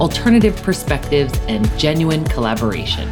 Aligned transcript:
alternative 0.00 0.56
perspectives, 0.62 1.38
and 1.48 1.70
genuine 1.78 2.24
collaboration. 2.24 3.08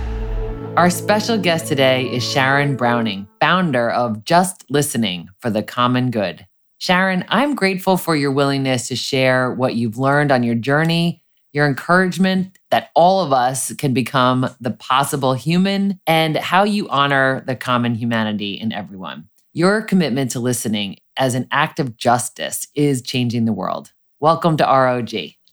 Our 0.77 0.91
special 0.91 1.37
guest 1.37 1.67
today 1.67 2.11
is 2.11 2.23
Sharon 2.23 2.77
Browning, 2.77 3.29
founder 3.41 3.91
of 3.91 4.25
Just 4.25 4.65
Listening 4.71 5.29
for 5.41 5.51
the 5.51 5.63
Common 5.63 6.11
Good. 6.11 6.47
Sharon, 6.79 7.25
I'm 7.29 7.55
grateful 7.55 7.97
for 7.97 8.17
your 8.17 8.33
willingness 8.33 8.89
to 8.89 8.97
share 8.97 9.53
what 9.53 9.75
you've 9.75 9.99
learned 9.99 10.33
on 10.33 10.43
your 10.43 10.55
journey, 10.55 11.23
your 11.53 11.67
encouragement 11.67 12.57
that 12.71 12.91
all 12.95 13.23
of 13.23 13.33
us 13.33 13.73
can 13.75 13.93
become 13.93 14.49
the 14.61 14.71
possible 14.71 15.35
human, 15.35 16.01
and 16.07 16.37
how 16.37 16.65
you 16.65 16.89
honor 16.89 17.45
the 17.47 17.57
common 17.57 17.95
humanity 17.95 18.55
in 18.55 18.73
everyone. 18.73 19.29
Your 19.53 19.83
commitment 19.83 20.31
to 20.31 20.41
listening 20.41 20.97
as 21.17 21.35
an 21.35 21.49
act 21.51 21.81
of 21.81 21.97
justice 21.97 22.69
is 22.75 23.03
changing 23.03 23.45
the 23.45 23.53
world. 23.53 23.93
Welcome 24.21 24.57
to 24.59 24.65
ROG. 24.65 25.11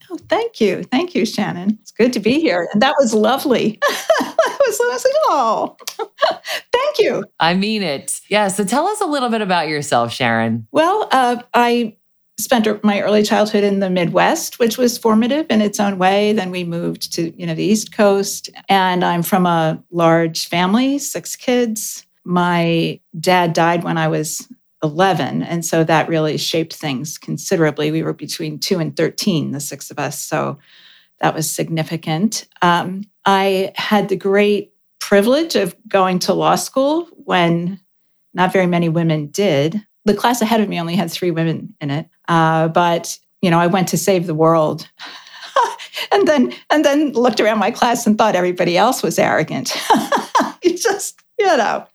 Oh, 0.10 0.18
thank 0.30 0.62
you. 0.62 0.84
Thank 0.84 1.16
you, 1.16 1.26
Shannon. 1.26 1.78
It's 1.82 1.92
good 1.92 2.14
to 2.14 2.20
be 2.20 2.40
here. 2.40 2.68
And 2.72 2.82
that 2.82 2.96
was 2.98 3.14
lovely. 3.14 3.80
I 3.84 4.58
was, 4.66 4.80
I 4.80 4.90
was 4.94 5.06
like, 5.06 5.14
oh, 5.30 5.78
thank 6.72 7.00
you. 7.00 7.26
I 7.40 7.54
mean 7.54 7.84
it. 7.84 8.22
Yeah. 8.30 8.48
So 8.48 8.64
tell 8.64 8.88
us 8.88 9.02
a 9.02 9.06
little 9.06 9.30
bit 9.30 9.42
about 9.42 9.68
yourself, 9.68 10.14
Sharon. 10.14 10.68
Well, 10.72 11.08
uh, 11.12 11.42
I 11.54 11.98
spent 12.40 12.84
my 12.84 13.02
early 13.02 13.24
childhood 13.24 13.64
in 13.64 13.80
the 13.80 13.90
Midwest, 13.90 14.60
which 14.60 14.78
was 14.78 14.98
formative 14.98 15.48
in 15.50 15.62
its 15.62 15.80
own 15.80 15.98
way. 15.98 16.34
Then 16.34 16.52
we 16.52 16.64
moved 16.64 17.12
to, 17.14 17.34
you 17.40 17.48
know, 17.48 17.56
the 17.56 17.64
East 17.64 17.92
Coast. 17.92 18.50
And 18.70 19.04
I'm 19.04 19.24
from 19.24 19.46
a 19.46 19.84
large 19.92 20.48
family, 20.48 21.00
six 21.00 21.36
kids. 21.36 22.06
My 22.24 23.00
dad 23.20 23.54
died 23.54 23.84
when 23.84 23.98
I 23.98 24.08
was 24.08 24.48
11. 24.84 25.44
And 25.44 25.66
so 25.66 25.84
that 25.84 26.08
really 26.08 26.38
shaped 26.38 26.74
things 26.74 27.18
considerably. 27.18 27.92
We 27.92 28.04
were 28.04 28.14
between 28.14 28.60
two 28.60 28.80
and 28.80 28.96
13, 28.96 29.52
the 29.52 29.60
six 29.60 29.90
of 29.90 30.00
us. 30.00 30.20
So 30.20 30.60
that 31.20 31.34
was 31.34 31.50
significant. 31.50 32.48
Um, 32.62 33.04
I 33.26 33.72
had 33.76 34.10
the 34.10 34.16
great 34.16 34.74
privilege 35.00 35.56
of 35.56 35.76
going 35.88 36.20
to 36.20 36.34
law 36.34 36.56
school 36.56 37.06
when 37.12 37.80
not 38.34 38.54
very 38.54 38.68
many 38.68 38.90
women 38.90 39.28
did. 39.28 39.84
The 40.06 40.14
class 40.14 40.42
ahead 40.42 40.62
of 40.62 40.70
me 40.70 40.80
only 40.80 40.96
had 40.96 41.12
three 41.12 41.32
women 41.32 41.74
in 41.82 41.90
it. 41.90 42.08
Uh, 42.28 42.68
but, 42.68 43.18
you 43.42 43.50
know, 43.50 43.60
I 43.60 43.68
went 43.68 43.88
to 43.90 43.98
save 43.98 44.28
the 44.28 44.36
world. 44.36 44.90
and 46.12 46.28
then 46.28 46.54
and 46.70 46.86
then 46.86 47.14
looked 47.14 47.40
around 47.40 47.58
my 47.58 47.72
class 47.72 48.06
and 48.06 48.18
thought 48.18 48.36
everybody 48.36 48.78
else 48.78 49.02
was 49.02 49.18
arrogant. 49.18 49.76
you 50.64 50.78
just, 50.78 51.20
you 51.40 51.46
know, 51.46 51.86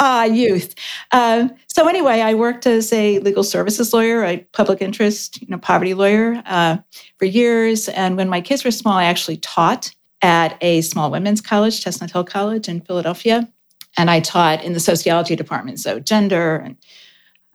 ah, 0.00 0.24
youth. 0.24 0.74
Uh, 1.12 1.48
so 1.68 1.86
anyway, 1.86 2.20
I 2.20 2.34
worked 2.34 2.66
as 2.66 2.92
a 2.92 3.18
legal 3.20 3.44
services 3.44 3.92
lawyer, 3.92 4.24
a 4.24 4.38
public 4.52 4.82
interest, 4.82 5.40
you 5.40 5.48
know, 5.48 5.58
poverty 5.58 5.94
lawyer 5.94 6.42
uh, 6.46 6.78
for 7.18 7.26
years. 7.26 7.88
And 7.90 8.16
when 8.16 8.28
my 8.28 8.40
kids 8.40 8.64
were 8.64 8.70
small, 8.70 8.94
I 8.94 9.04
actually 9.04 9.36
taught 9.36 9.94
at 10.22 10.56
a 10.60 10.80
small 10.80 11.10
women's 11.10 11.40
college, 11.40 11.82
Chestnut 11.82 12.10
Hill 12.10 12.24
College 12.24 12.68
in 12.68 12.80
Philadelphia, 12.80 13.48
and 13.96 14.10
I 14.10 14.20
taught 14.20 14.62
in 14.64 14.72
the 14.72 14.80
sociology 14.80 15.36
department, 15.36 15.80
so 15.80 15.98
gender 15.98 16.56
and 16.56 16.76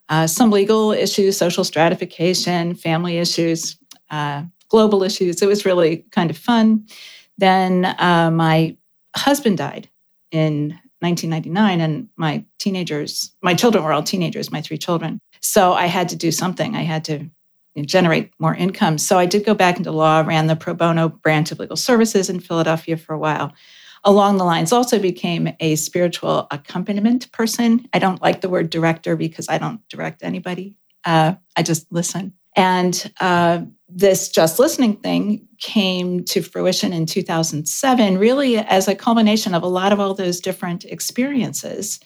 uh, 0.09 0.27
some 0.27 0.51
legal 0.51 0.91
issues, 0.91 1.37
social 1.37 1.63
stratification, 1.63 2.75
family 2.75 3.17
issues, 3.17 3.77
uh, 4.11 4.43
global 4.69 5.03
issues. 5.03 5.41
It 5.41 5.47
was 5.47 5.65
really 5.65 6.05
kind 6.11 6.29
of 6.29 6.37
fun. 6.37 6.85
Then 7.37 7.85
uh, 7.85 8.31
my 8.31 8.77
husband 9.15 9.57
died 9.57 9.89
in 10.31 10.79
1999 10.99 11.81
and 11.81 12.07
my 12.15 12.43
teenagers 12.59 13.31
my 13.41 13.53
children 13.53 13.83
were 13.83 13.93
all 13.93 14.03
teenagers 14.03 14.51
my 14.51 14.61
three 14.61 14.77
children. 14.77 15.19
So 15.41 15.73
i 15.73 15.85
had 15.85 16.09
to 16.09 16.15
do 16.15 16.31
something. 16.31 16.75
I 16.75 16.83
had 16.83 17.03
to 17.05 17.17
you 17.19 17.81
know, 17.81 17.83
generate 17.83 18.31
more 18.39 18.55
income. 18.55 18.97
So 18.97 19.17
i 19.17 19.25
did 19.25 19.45
go 19.45 19.53
back 19.53 19.77
into 19.77 19.91
law 19.91 20.21
ran 20.21 20.47
the 20.47 20.55
pro 20.55 20.73
bono 20.73 21.09
branch 21.09 21.51
of 21.51 21.59
legal 21.59 21.77
services 21.77 22.29
in 22.29 22.39
philadelphia 22.39 22.97
for 22.97 23.13
a 23.13 23.19
while. 23.19 23.53
Along 24.03 24.37
the 24.37 24.43
lines 24.43 24.71
also 24.71 24.99
became 24.99 25.53
a 25.59 25.75
spiritual 25.75 26.47
accompaniment 26.51 27.31
person. 27.31 27.87
I 27.91 27.97
don't 27.97 28.21
like 28.21 28.41
the 28.41 28.49
word 28.49 28.69
director 28.69 29.15
because 29.15 29.49
i 29.49 29.57
don't 29.57 29.87
direct 29.89 30.23
anybody. 30.23 30.77
Uh, 31.03 31.35
i 31.55 31.63
just 31.63 31.91
listen. 31.91 32.33
And 32.55 33.11
uh, 33.19 33.63
this 33.87 34.29
just 34.29 34.59
listening 34.59 34.97
thing 34.97 35.47
came 35.59 36.23
to 36.25 36.41
fruition 36.41 36.91
in 36.91 37.05
2007, 37.05 38.17
really 38.17 38.57
as 38.57 38.87
a 38.87 38.95
culmination 38.95 39.53
of 39.53 39.63
a 39.63 39.67
lot 39.67 39.93
of 39.93 39.99
all 39.99 40.13
those 40.13 40.39
different 40.39 40.85
experiences 40.85 41.99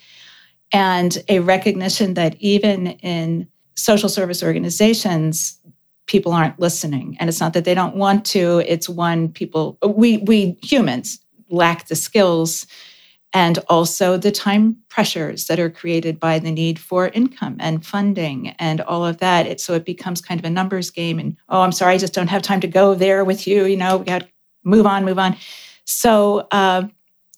and 0.72 1.24
a 1.30 1.40
recognition 1.40 2.14
that 2.14 2.36
even 2.40 2.88
in 2.88 3.48
social 3.76 4.10
service 4.10 4.44
organizations, 4.44 5.58
people 6.06 6.32
aren't 6.32 6.60
listening. 6.60 7.16
And 7.20 7.30
it's 7.30 7.40
not 7.40 7.54
that 7.54 7.66
they 7.66 7.74
don't 7.74 7.96
want 7.96 8.26
to, 8.28 8.60
it's 8.68 8.90
one, 8.90 9.30
people, 9.30 9.78
we, 9.88 10.18
we 10.18 10.58
humans 10.62 11.20
lack 11.50 11.88
the 11.88 11.96
skills 11.96 12.68
and 13.34 13.60
also 13.70 14.18
the 14.18 14.32
time 14.32 14.76
pressures 14.90 15.46
that 15.46 15.60
are 15.60 15.70
created 15.70 16.20
by 16.20 16.40
the 16.40 16.52
need 16.52 16.80
for 16.80 17.10
income 17.10 17.56
and 17.60 17.86
funding 17.86 18.50
and 18.60 18.82
all 18.82 19.06
of 19.06 19.20
that. 19.20 19.46
It, 19.46 19.62
so 19.62 19.74
it 19.76 19.86
becomes 19.86 20.22
kind 20.22 20.40
of 20.40 20.46
a 20.46 20.50
numbers 20.50 20.90
game. 20.90 21.20
And 21.20 21.38
oh, 21.50 21.62
I'm 21.62 21.72
sorry, 21.72 21.94
I 21.94 21.98
just 21.98 22.14
don't 22.14 22.28
have 22.28 22.42
time 22.42 22.60
to 22.62 22.68
go 22.68 22.96
there 22.96 23.24
with 23.24 23.46
you. 23.46 23.66
You 23.66 23.78
know, 23.78 23.98
we 23.98 24.06
got 24.06 24.28
move 24.64 24.86
on, 24.86 25.06
move 25.06 25.20
on. 25.20 25.38
So, 25.86 26.48
uh, 26.52 26.88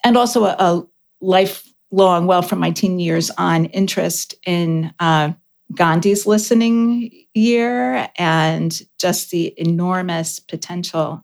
and 0.04 0.18
also 0.18 0.46
a, 0.46 0.56
a, 0.60 0.88
lifelong, 1.24 2.26
well, 2.26 2.42
from 2.42 2.58
my 2.60 2.72
teen 2.72 3.00
years 3.00 3.30
on, 3.38 3.66
interest 3.66 4.34
in 4.48 4.92
uh, 5.00 5.32
Gandhi's 5.76 6.26
listening 6.26 7.12
year 7.36 8.10
and 8.18 8.82
just 9.00 9.30
the 9.30 9.54
enormous 9.58 10.40
potential 10.40 11.24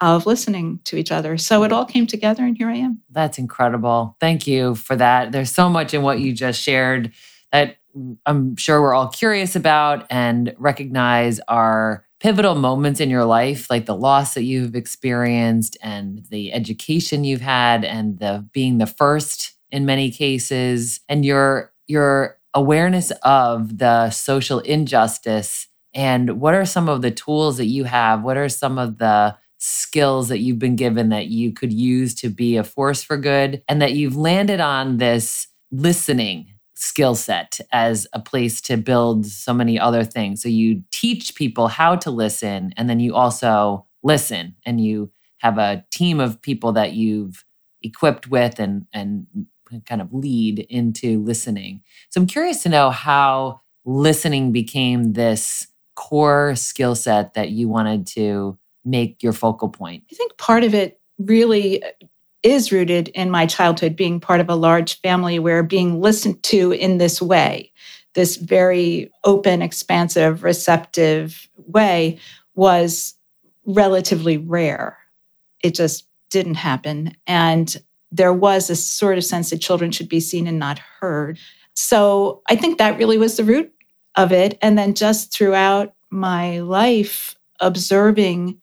of 0.00 0.26
listening 0.26 0.80
to 0.84 0.96
each 0.96 1.12
other. 1.12 1.38
So 1.38 1.62
it 1.64 1.72
all 1.72 1.84
came 1.84 2.06
together, 2.06 2.44
and 2.44 2.56
here 2.56 2.68
I 2.68 2.76
am. 2.76 3.02
That's 3.10 3.38
incredible. 3.38 4.16
Thank 4.20 4.46
you 4.46 4.74
for 4.74 4.96
that. 4.96 5.32
There's 5.32 5.52
so 5.52 5.68
much 5.68 5.94
in 5.94 6.02
what 6.02 6.20
you 6.20 6.32
just 6.32 6.60
shared 6.60 7.12
that 7.52 7.76
I'm 8.26 8.56
sure 8.56 8.80
we're 8.80 8.94
all 8.94 9.08
curious 9.08 9.54
about 9.54 10.06
and 10.10 10.54
recognize 10.58 11.40
are 11.46 12.04
pivotal 12.20 12.54
moments 12.54 13.00
in 13.00 13.10
your 13.10 13.24
life, 13.24 13.70
like 13.70 13.86
the 13.86 13.96
loss 13.96 14.34
that 14.34 14.44
you've 14.44 14.74
experienced 14.74 15.76
and 15.82 16.24
the 16.30 16.52
education 16.52 17.22
you've 17.22 17.40
had 17.40 17.84
and 17.84 18.18
the 18.18 18.48
being 18.52 18.78
the 18.78 18.86
first 18.86 19.52
in 19.70 19.84
many 19.84 20.10
cases 20.10 21.00
and 21.08 21.24
your 21.24 21.72
your 21.86 22.38
awareness 22.54 23.10
of 23.22 23.78
the 23.78 24.08
social 24.10 24.60
injustice 24.60 25.68
and 25.92 26.40
what 26.40 26.54
are 26.54 26.64
some 26.64 26.88
of 26.88 27.02
the 27.02 27.10
tools 27.10 27.56
that 27.56 27.66
you 27.66 27.82
have 27.84 28.22
what 28.22 28.36
are 28.36 28.48
some 28.48 28.78
of 28.78 28.98
the 28.98 29.36
skills 29.66 30.28
that 30.28 30.40
you've 30.40 30.58
been 30.58 30.76
given 30.76 31.08
that 31.08 31.28
you 31.28 31.50
could 31.50 31.72
use 31.72 32.14
to 32.14 32.28
be 32.28 32.56
a 32.56 32.62
force 32.62 33.02
for 33.02 33.16
good 33.16 33.62
and 33.66 33.80
that 33.80 33.94
you've 33.94 34.14
landed 34.14 34.60
on 34.60 34.98
this 34.98 35.48
listening 35.72 36.46
skill 36.74 37.14
set 37.14 37.58
as 37.72 38.06
a 38.12 38.20
place 38.20 38.60
to 38.60 38.76
build 38.76 39.24
so 39.24 39.54
many 39.54 39.80
other 39.80 40.04
things. 40.04 40.42
So 40.42 40.50
you 40.50 40.82
teach 40.90 41.34
people 41.34 41.68
how 41.68 41.96
to 41.96 42.10
listen 42.10 42.74
and 42.76 42.90
then 42.90 43.00
you 43.00 43.14
also 43.14 43.86
listen 44.02 44.54
and 44.66 44.84
you 44.84 45.10
have 45.38 45.56
a 45.56 45.82
team 45.90 46.20
of 46.20 46.42
people 46.42 46.72
that 46.72 46.92
you've 46.92 47.42
equipped 47.82 48.28
with 48.28 48.58
and 48.58 48.84
and 48.92 49.26
kind 49.86 50.02
of 50.02 50.12
lead 50.12 50.58
into 50.68 51.22
listening. 51.22 51.80
So 52.10 52.20
I'm 52.20 52.26
curious 52.26 52.62
to 52.64 52.68
know 52.68 52.90
how 52.90 53.62
listening 53.86 54.52
became 54.52 55.14
this 55.14 55.68
core 55.96 56.54
skill 56.54 56.94
set 56.94 57.32
that 57.32 57.48
you 57.48 57.66
wanted 57.66 58.06
to 58.08 58.58
make 58.84 59.22
your 59.22 59.32
focal 59.32 59.68
point? 59.68 60.04
I 60.10 60.14
think 60.14 60.36
part 60.36 60.64
of 60.64 60.74
it 60.74 61.00
really 61.18 61.82
is 62.42 62.70
rooted 62.70 63.08
in 63.08 63.30
my 63.30 63.46
childhood 63.46 63.96
being 63.96 64.20
part 64.20 64.40
of 64.40 64.50
a 64.50 64.54
large 64.54 65.00
family 65.00 65.38
where 65.38 65.62
being 65.62 66.00
listened 66.00 66.42
to 66.42 66.72
in 66.72 66.98
this 66.98 67.22
way, 67.22 67.72
this 68.14 68.36
very 68.36 69.10
open, 69.24 69.62
expansive, 69.62 70.44
receptive 70.44 71.48
way, 71.56 72.18
was 72.54 73.14
relatively 73.64 74.36
rare. 74.36 74.98
It 75.62 75.74
just 75.74 76.06
didn't 76.28 76.54
happen. 76.54 77.16
And 77.26 77.76
there 78.12 78.32
was 78.32 78.68
a 78.68 78.76
sort 78.76 79.16
of 79.16 79.24
sense 79.24 79.50
that 79.50 79.60
children 79.60 79.90
should 79.90 80.08
be 80.08 80.20
seen 80.20 80.46
and 80.46 80.58
not 80.58 80.78
heard. 80.78 81.38
So 81.72 82.42
I 82.48 82.56
think 82.56 82.78
that 82.78 82.98
really 82.98 83.18
was 83.18 83.36
the 83.36 83.44
root 83.44 83.72
of 84.16 84.32
it. 84.32 84.58
And 84.60 84.76
then 84.78 84.94
just 84.94 85.32
throughout 85.32 85.94
my 86.10 86.60
life, 86.60 87.34
observing 87.60 88.60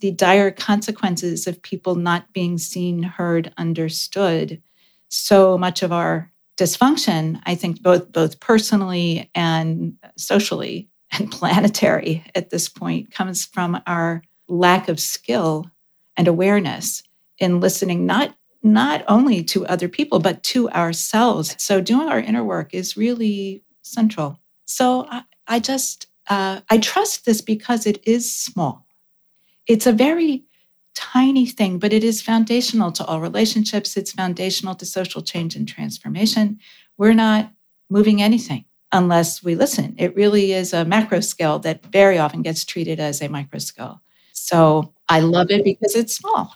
the 0.00 0.10
dire 0.10 0.50
consequences 0.50 1.46
of 1.46 1.62
people 1.62 1.94
not 1.94 2.32
being 2.32 2.58
seen, 2.58 3.02
heard, 3.02 3.52
understood. 3.56 4.62
So 5.08 5.58
much 5.58 5.82
of 5.82 5.92
our 5.92 6.30
dysfunction, 6.56 7.40
I 7.44 7.54
think, 7.54 7.82
both 7.82 8.12
both 8.12 8.40
personally 8.40 9.30
and 9.34 9.94
socially 10.16 10.88
and 11.12 11.30
planetary 11.38 12.24
at 12.34 12.50
this 12.50 12.68
point, 12.68 13.10
comes 13.10 13.44
from 13.44 13.80
our 13.86 14.22
lack 14.48 14.88
of 14.88 15.00
skill 15.00 15.70
and 16.16 16.28
awareness 16.28 17.02
in 17.38 17.60
listening 17.60 18.06
not 18.06 18.34
not 18.62 19.02
only 19.08 19.42
to 19.42 19.66
other 19.66 19.88
people 19.88 20.18
but 20.18 20.42
to 20.42 20.68
ourselves. 20.70 21.54
So 21.58 21.80
doing 21.80 22.08
our 22.08 22.20
inner 22.20 22.44
work 22.44 22.74
is 22.74 22.96
really 22.96 23.64
central. 23.82 24.38
So 24.66 25.06
i, 25.10 25.22
I 25.48 25.58
just 25.58 26.06
uh, 26.28 26.60
i 26.70 26.78
trust 26.78 27.24
this 27.24 27.40
because 27.40 27.86
it 27.86 28.00
is 28.06 28.32
small 28.32 28.86
it's 29.70 29.86
a 29.86 29.92
very 29.92 30.44
tiny 30.94 31.46
thing 31.46 31.78
but 31.78 31.92
it 31.92 32.02
is 32.02 32.20
foundational 32.20 32.90
to 32.92 33.04
all 33.04 33.20
relationships 33.20 33.96
it's 33.96 34.12
foundational 34.12 34.74
to 34.74 34.84
social 34.84 35.22
change 35.22 35.54
and 35.56 35.68
transformation 35.68 36.58
we're 36.98 37.14
not 37.14 37.52
moving 37.88 38.20
anything 38.20 38.64
unless 38.92 39.42
we 39.42 39.54
listen 39.54 39.94
it 39.98 40.14
really 40.16 40.52
is 40.52 40.72
a 40.72 40.84
macro 40.84 41.20
skill 41.20 41.58
that 41.60 41.84
very 41.86 42.18
often 42.18 42.42
gets 42.42 42.64
treated 42.64 42.98
as 42.98 43.22
a 43.22 43.28
micro 43.28 43.58
skill. 43.58 44.00
so 44.32 44.92
i 45.08 45.20
love 45.20 45.50
it 45.50 45.64
because 45.64 45.94
it's 45.94 46.14
small 46.14 46.54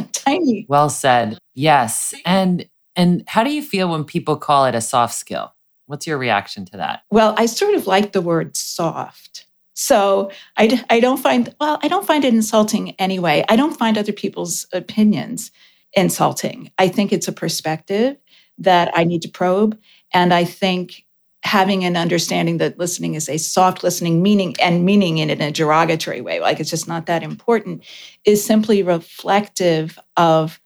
tiny. 0.12 0.66
Well 0.68 0.88
said. 0.88 1.38
Yes. 1.54 2.14
And 2.24 2.66
and 2.94 3.24
how 3.26 3.42
do 3.42 3.50
you 3.50 3.62
feel 3.62 3.88
when 3.90 4.04
people 4.04 4.36
call 4.36 4.66
it 4.66 4.74
a 4.74 4.80
soft 4.80 5.14
skill? 5.14 5.54
What's 5.86 6.06
your 6.06 6.18
reaction 6.18 6.64
to 6.66 6.76
that? 6.76 7.02
Well, 7.10 7.34
I 7.36 7.46
sort 7.46 7.74
of 7.74 7.86
like 7.86 8.12
the 8.12 8.20
word 8.20 8.56
soft. 8.56 9.46
So 9.74 10.30
I, 10.56 10.84
I 10.90 11.00
don't 11.00 11.18
find, 11.18 11.54
well, 11.60 11.78
I 11.82 11.88
don't 11.88 12.06
find 12.06 12.24
it 12.24 12.34
insulting 12.34 12.90
anyway. 12.92 13.44
I 13.48 13.56
don't 13.56 13.78
find 13.78 13.96
other 13.96 14.12
people's 14.12 14.66
opinions 14.72 15.50
insulting. 15.94 16.70
I 16.78 16.88
think 16.88 17.12
it's 17.12 17.28
a 17.28 17.32
perspective 17.32 18.16
that 18.58 18.90
I 18.94 19.04
need 19.04 19.22
to 19.22 19.28
probe. 19.28 19.78
And 20.12 20.32
I 20.32 20.44
think 20.44 21.04
having 21.44 21.84
an 21.84 21.96
understanding 21.96 22.58
that 22.58 22.78
listening 22.78 23.14
is 23.14 23.28
a 23.28 23.36
soft 23.36 23.82
listening 23.82 24.22
meaning 24.22 24.54
and 24.60 24.84
meaning 24.84 25.18
in, 25.18 25.28
in 25.28 25.40
a 25.40 25.50
derogatory 25.50 26.20
way 26.20 26.40
like 26.40 26.60
it's 26.60 26.70
just 26.70 26.86
not 26.86 27.06
that 27.06 27.22
important 27.22 27.84
is 28.24 28.44
simply 28.44 28.82
reflective 28.82 29.98
of 30.16 30.60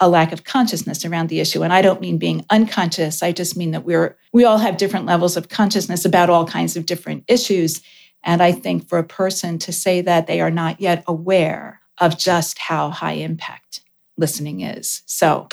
a 0.00 0.08
lack 0.08 0.30
of 0.30 0.44
consciousness 0.44 1.04
around 1.04 1.28
the 1.28 1.40
issue 1.40 1.62
and 1.62 1.72
i 1.72 1.80
don't 1.80 2.02
mean 2.02 2.18
being 2.18 2.44
unconscious 2.50 3.22
i 3.22 3.32
just 3.32 3.56
mean 3.56 3.70
that 3.70 3.84
we're 3.84 4.18
we 4.32 4.44
all 4.44 4.58
have 4.58 4.76
different 4.76 5.06
levels 5.06 5.36
of 5.36 5.48
consciousness 5.48 6.04
about 6.04 6.28
all 6.28 6.46
kinds 6.46 6.76
of 6.76 6.84
different 6.84 7.24
issues 7.26 7.80
and 8.28 8.40
i 8.42 8.52
think 8.52 8.88
for 8.88 8.98
a 8.98 9.04
person 9.04 9.58
to 9.58 9.72
say 9.72 10.00
that 10.00 10.28
they 10.28 10.40
are 10.40 10.50
not 10.50 10.80
yet 10.80 11.02
aware 11.08 11.80
of 11.98 12.16
just 12.16 12.58
how 12.58 12.90
high 12.90 13.14
impact 13.14 13.80
listening 14.16 14.60
is 14.60 15.02
so 15.06 15.48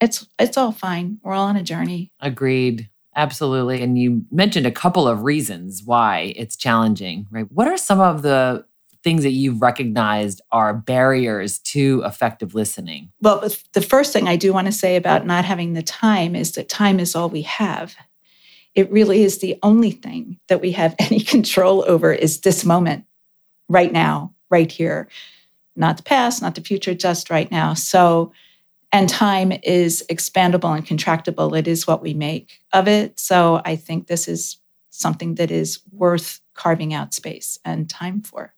it's 0.00 0.26
it's 0.38 0.56
all 0.56 0.72
fine 0.72 1.18
we're 1.22 1.34
all 1.34 1.48
on 1.48 1.56
a 1.56 1.62
journey 1.62 2.10
agreed 2.20 2.88
Absolutely. 3.14 3.82
And 3.82 3.98
you 3.98 4.24
mentioned 4.30 4.66
a 4.66 4.70
couple 4.70 5.06
of 5.06 5.22
reasons 5.22 5.82
why 5.84 6.32
it's 6.36 6.56
challenging, 6.56 7.26
right? 7.30 7.46
What 7.50 7.68
are 7.68 7.76
some 7.76 8.00
of 8.00 8.22
the 8.22 8.64
things 9.04 9.22
that 9.24 9.32
you've 9.32 9.60
recognized 9.60 10.40
are 10.50 10.72
barriers 10.72 11.58
to 11.58 12.02
effective 12.06 12.54
listening? 12.54 13.10
Well, 13.20 13.46
the 13.72 13.82
first 13.82 14.12
thing 14.12 14.28
I 14.28 14.36
do 14.36 14.52
want 14.52 14.66
to 14.66 14.72
say 14.72 14.96
about 14.96 15.26
not 15.26 15.44
having 15.44 15.72
the 15.72 15.82
time 15.82 16.34
is 16.34 16.52
that 16.52 16.68
time 16.68 17.00
is 17.00 17.14
all 17.14 17.28
we 17.28 17.42
have. 17.42 17.94
It 18.74 18.90
really 18.90 19.22
is 19.22 19.38
the 19.38 19.58
only 19.62 19.90
thing 19.90 20.38
that 20.48 20.60
we 20.60 20.72
have 20.72 20.94
any 20.98 21.20
control 21.20 21.84
over 21.86 22.12
is 22.12 22.40
this 22.40 22.64
moment 22.64 23.04
right 23.68 23.92
now, 23.92 24.34
right 24.50 24.70
here. 24.70 25.08
Not 25.74 25.96
the 25.96 26.02
past, 26.02 26.42
not 26.42 26.54
the 26.54 26.60
future, 26.60 26.94
just 26.94 27.30
right 27.30 27.50
now. 27.50 27.74
So 27.74 28.32
and 28.92 29.08
time 29.08 29.52
is 29.62 30.04
expandable 30.10 30.76
and 30.76 30.86
contractible. 30.86 31.58
It 31.58 31.66
is 31.66 31.86
what 31.86 32.02
we 32.02 32.12
make 32.12 32.60
of 32.74 32.86
it. 32.86 33.18
So 33.18 33.62
I 33.64 33.74
think 33.74 34.06
this 34.06 34.28
is 34.28 34.58
something 34.90 35.36
that 35.36 35.50
is 35.50 35.80
worth 35.90 36.40
carving 36.54 36.92
out 36.92 37.14
space 37.14 37.58
and 37.64 37.88
time 37.88 38.20
for. 38.20 38.54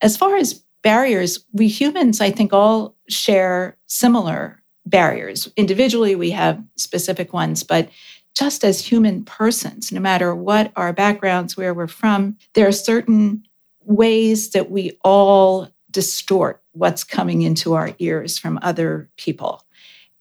As 0.00 0.16
far 0.16 0.36
as 0.36 0.64
barriers, 0.82 1.44
we 1.52 1.68
humans, 1.68 2.20
I 2.20 2.30
think, 2.30 2.54
all 2.54 2.96
share 3.08 3.76
similar 3.86 4.62
barriers. 4.86 5.48
Individually, 5.56 6.16
we 6.16 6.30
have 6.30 6.62
specific 6.76 7.34
ones, 7.34 7.62
but 7.62 7.90
just 8.34 8.64
as 8.64 8.84
human 8.84 9.24
persons, 9.24 9.92
no 9.92 10.00
matter 10.00 10.34
what 10.34 10.72
our 10.76 10.92
backgrounds, 10.92 11.56
where 11.56 11.74
we're 11.74 11.86
from, 11.86 12.36
there 12.54 12.66
are 12.66 12.72
certain 12.72 13.44
ways 13.84 14.50
that 14.50 14.70
we 14.70 14.98
all 15.04 15.68
distort 15.90 16.62
what's 16.72 17.04
coming 17.04 17.42
into 17.42 17.74
our 17.74 17.94
ears 17.98 18.38
from 18.38 18.58
other 18.62 19.10
people. 19.16 19.62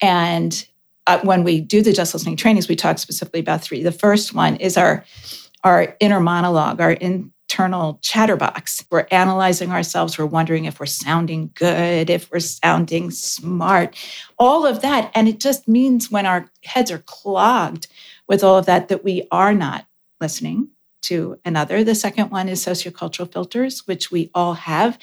And 0.01 0.67
uh, 1.07 1.19
when 1.21 1.43
we 1.43 1.61
do 1.61 1.81
the 1.81 1.93
just 1.93 2.13
listening 2.13 2.35
trainings, 2.35 2.67
we 2.67 2.75
talk 2.75 2.99
specifically 2.99 3.39
about 3.39 3.61
three. 3.61 3.83
The 3.83 3.91
first 3.91 4.33
one 4.33 4.55
is 4.57 4.77
our 4.77 5.03
our 5.63 5.95
inner 5.99 6.19
monologue, 6.19 6.81
our 6.81 6.93
internal 6.93 7.99
chatterbox. 8.01 8.83
We're 8.89 9.05
analyzing 9.11 9.71
ourselves. 9.71 10.17
We're 10.17 10.25
wondering 10.25 10.65
if 10.65 10.79
we're 10.79 10.87
sounding 10.87 11.51
good, 11.53 12.09
if 12.09 12.31
we're 12.31 12.39
sounding 12.39 13.11
smart, 13.11 13.95
all 14.39 14.65
of 14.65 14.81
that. 14.81 15.11
And 15.13 15.27
it 15.27 15.39
just 15.39 15.67
means 15.67 16.09
when 16.09 16.25
our 16.25 16.49
heads 16.63 16.89
are 16.89 17.03
clogged 17.05 17.87
with 18.27 18.43
all 18.43 18.57
of 18.57 18.65
that, 18.65 18.87
that 18.89 19.03
we 19.03 19.27
are 19.31 19.53
not 19.53 19.85
listening 20.19 20.69
to 21.01 21.39
another. 21.43 21.83
The 21.83 21.95
second 21.95 22.29
one 22.29 22.47
is 22.47 22.63
sociocultural 22.63 23.31
filters, 23.31 23.87
which 23.87 24.11
we 24.11 24.29
all 24.35 24.53
have, 24.53 24.99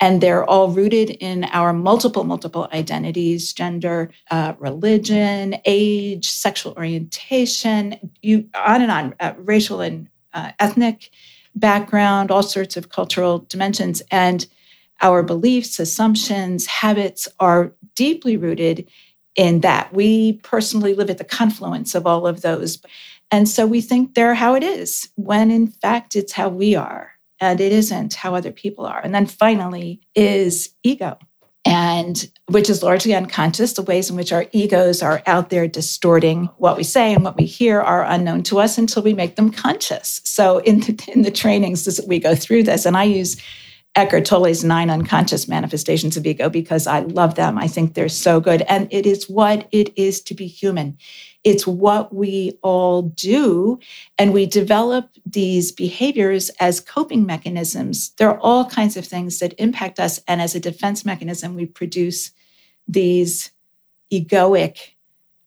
and 0.00 0.20
they're 0.20 0.44
all 0.44 0.70
rooted 0.70 1.10
in 1.10 1.44
our 1.44 1.72
multiple, 1.72 2.24
multiple 2.24 2.68
identities 2.72 3.52
gender, 3.52 4.10
uh, 4.30 4.54
religion, 4.58 5.56
age, 5.66 6.30
sexual 6.30 6.72
orientation, 6.76 8.12
you 8.22 8.48
on 8.54 8.80
and 8.80 8.90
on, 8.90 9.14
uh, 9.20 9.34
racial 9.36 9.80
and 9.80 10.08
uh, 10.32 10.52
ethnic 10.58 11.10
background, 11.54 12.30
all 12.30 12.42
sorts 12.42 12.76
of 12.78 12.88
cultural 12.88 13.40
dimensions. 13.40 14.00
And 14.10 14.46
our 15.02 15.22
beliefs, 15.22 15.78
assumptions, 15.78 16.66
habits 16.66 17.28
are 17.40 17.74
deeply 17.94 18.36
rooted 18.36 18.88
in 19.34 19.60
that. 19.60 19.92
We 19.92 20.34
personally 20.42 20.94
live 20.94 21.10
at 21.10 21.18
the 21.18 21.24
confluence 21.24 21.94
of 21.94 22.06
all 22.06 22.26
of 22.26 22.42
those. 22.42 22.82
And 23.30 23.48
so 23.48 23.66
we 23.66 23.80
think 23.80 24.14
they're 24.14 24.34
how 24.34 24.54
it 24.54 24.62
is, 24.62 25.08
when 25.16 25.50
in 25.50 25.66
fact 25.66 26.16
it's 26.16 26.32
how 26.32 26.48
we 26.48 26.74
are, 26.74 27.12
and 27.40 27.60
it 27.60 27.72
isn't 27.72 28.14
how 28.14 28.34
other 28.34 28.52
people 28.52 28.84
are. 28.84 29.00
And 29.00 29.14
then 29.14 29.26
finally 29.26 30.00
is 30.14 30.74
ego, 30.82 31.18
and 31.64 32.30
which 32.48 32.68
is 32.68 32.82
largely 32.82 33.14
unconscious. 33.14 33.72
The 33.72 33.82
ways 33.82 34.10
in 34.10 34.16
which 34.16 34.32
our 34.32 34.44
egos 34.52 35.02
are 35.02 35.22
out 35.26 35.48
there 35.48 35.66
distorting 35.66 36.50
what 36.58 36.76
we 36.76 36.84
say 36.84 37.14
and 37.14 37.24
what 37.24 37.36
we 37.38 37.46
hear 37.46 37.80
are 37.80 38.04
unknown 38.04 38.42
to 38.44 38.58
us 38.58 38.76
until 38.76 39.02
we 39.02 39.14
make 39.14 39.36
them 39.36 39.50
conscious. 39.50 40.20
So 40.24 40.58
in 40.58 40.80
the, 40.80 41.10
in 41.12 41.22
the 41.22 41.30
trainings, 41.30 42.00
we 42.06 42.18
go 42.18 42.34
through 42.34 42.64
this, 42.64 42.84
and 42.84 42.96
I 42.96 43.04
use 43.04 43.40
Eckhart 43.94 44.24
Tolle's 44.24 44.64
nine 44.64 44.88
unconscious 44.88 45.46
manifestations 45.46 46.16
of 46.16 46.26
ego 46.26 46.48
because 46.48 46.86
I 46.86 47.00
love 47.00 47.34
them. 47.34 47.58
I 47.58 47.68
think 47.68 47.92
they're 47.92 48.08
so 48.08 48.40
good. 48.40 48.62
And 48.62 48.88
it 48.90 49.04
is 49.04 49.28
what 49.28 49.68
it 49.70 49.92
is 49.96 50.22
to 50.22 50.34
be 50.34 50.46
human. 50.46 50.96
It's 51.44 51.66
what 51.66 52.14
we 52.14 52.58
all 52.62 53.02
do. 53.02 53.78
And 54.18 54.32
we 54.32 54.46
develop 54.46 55.10
these 55.26 55.72
behaviors 55.72 56.48
as 56.58 56.80
coping 56.80 57.26
mechanisms. 57.26 58.12
There 58.16 58.30
are 58.30 58.40
all 58.40 58.64
kinds 58.64 58.96
of 58.96 59.06
things 59.06 59.40
that 59.40 59.54
impact 59.58 60.00
us. 60.00 60.20
And 60.26 60.40
as 60.40 60.54
a 60.54 60.60
defense 60.60 61.04
mechanism, 61.04 61.54
we 61.54 61.66
produce 61.66 62.30
these 62.88 63.50
egoic 64.10 64.92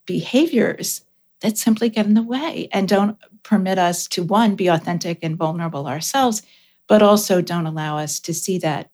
behaviors 0.06 1.02
that 1.40 1.58
simply 1.58 1.88
get 1.88 2.06
in 2.06 2.14
the 2.14 2.22
way 2.22 2.68
and 2.72 2.88
don't 2.88 3.18
permit 3.42 3.78
us 3.78 4.06
to, 4.08 4.22
one, 4.22 4.54
be 4.54 4.68
authentic 4.68 5.18
and 5.22 5.36
vulnerable 5.36 5.86
ourselves, 5.86 6.42
but 6.88 7.02
also 7.02 7.40
don't 7.40 7.66
allow 7.66 7.98
us 7.98 8.20
to 8.20 8.34
see 8.34 8.58
that 8.58 8.90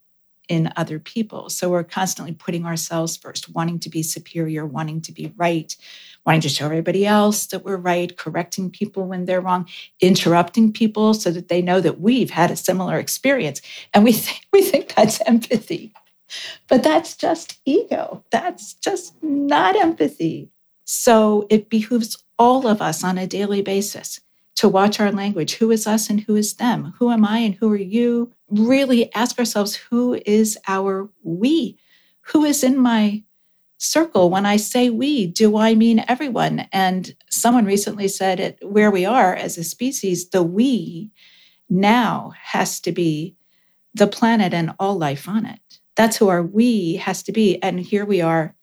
in 0.49 0.73
other 0.77 0.99
people. 0.99 1.49
So 1.49 1.71
we're 1.71 1.85
constantly 1.85 2.35
putting 2.35 2.67
ourselves 2.67 3.17
first, 3.17 3.55
wanting 3.55 3.79
to 3.81 3.89
be 3.89 4.03
superior, 4.03 4.67
wanting 4.67 5.01
to 5.03 5.13
be 5.13 5.33
right, 5.37 5.75
wanting 6.27 6.41
to 6.43 6.49
show 6.49 6.67
everybody 6.67 7.07
else 7.07 7.47
that 7.47 7.65
we're 7.65 7.77
right, 7.77 8.17
correcting 8.17 8.71
people 8.71 9.05
when 9.05 9.25
they're 9.25 9.41
wrong, 9.41 9.69
interrupting 10.01 10.73
people 10.73 11.15
so 11.15 11.31
that 11.31 11.49
they 11.49 11.63
know 11.63 11.81
that 11.81 12.01
we've 12.01 12.31
had 12.31 12.51
a 12.51 12.57
similar 12.57 12.99
experience. 12.99 13.63
And 13.95 14.05
we, 14.05 14.13
th- 14.13 14.47
we 14.53 14.63
think 14.63 14.95
that's 14.95 15.21
empathy. 15.27 15.95
But 16.69 16.83
that's 16.83 17.17
just 17.17 17.59
ego. 17.65 18.25
That's 18.31 18.75
just 18.75 19.15
not 19.23 19.77
empathy. 19.77 20.51
So 20.85 21.47
it 21.51 21.69
behooves 21.69 22.23
all 22.39 22.67
of 22.67 22.83
us 22.83 23.05
on 23.05 23.19
a 23.19 23.27
daily 23.27 23.63
basis 23.63 24.21
to 24.57 24.69
watch 24.69 25.01
our 25.01 25.11
language. 25.11 25.55
Who 25.55 25.71
is 25.71 25.87
us 25.87 26.11
and 26.11 26.21
who 26.21 26.37
is 26.37 26.55
them? 26.55 26.95
Who 26.99 27.11
am 27.11 27.25
I 27.25 27.39
and 27.39 27.55
who 27.55 27.71
are 27.73 27.77
you? 27.77 28.33
Really 28.49 29.13
ask 29.15 29.39
ourselves 29.39 29.75
who 29.75 30.21
is 30.27 30.59
our 30.69 31.09
we? 31.23 31.79
Who 32.23 32.45
is 32.45 32.63
in 32.63 32.79
my 32.79 33.25
circle. 33.83 34.31
When 34.31 34.47
I 34.47 34.57
say 34.57 34.91
we, 34.91 35.27
do 35.27 35.57
I 35.57 35.75
mean 35.75 36.05
everyone? 36.07 36.69
And 36.73 37.15
someone 37.31 37.65
recently 37.65 38.07
said 38.07 38.39
it 38.39 38.59
where 38.63 38.91
we 38.91 39.05
are 39.05 39.35
as 39.35 39.59
a 39.59 39.65
species, 39.65 40.31
the 40.31 40.43
we 40.43 41.11
now 41.69 42.33
has 42.41 42.81
to 42.81 42.93
be 42.93 43.35
the 43.95 44.07
planet 44.07 44.55
and 44.55 44.75
all 44.79 44.97
life 44.97 45.29
on 45.29 45.45
it. 45.47 45.59
That's 45.97 46.17
who 46.17 46.29
our 46.29 46.43
we 46.43 46.97
has 46.97 47.23
to 47.25 47.33
be. 47.33 47.61
And 47.63 47.81
here 47.81 48.05
we 48.05 48.21
are 48.21 48.55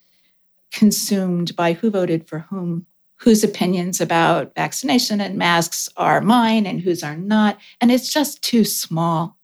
consumed 0.72 1.55
by 1.55 1.74
who 1.74 1.91
voted 1.91 2.27
for 2.27 2.39
whom, 2.39 2.86
whose 3.20 3.44
opinions 3.44 4.00
about 4.00 4.56
vaccination 4.56 5.20
and 5.20 5.38
masks 5.38 5.90
are 5.98 6.22
mine 6.22 6.66
and 6.66 6.80
whose 6.82 7.04
are 7.04 7.18
not. 7.18 7.58
And 7.82 7.92
it's 7.92 8.12
just 8.12 8.42
too 8.42 8.64
small 8.64 9.36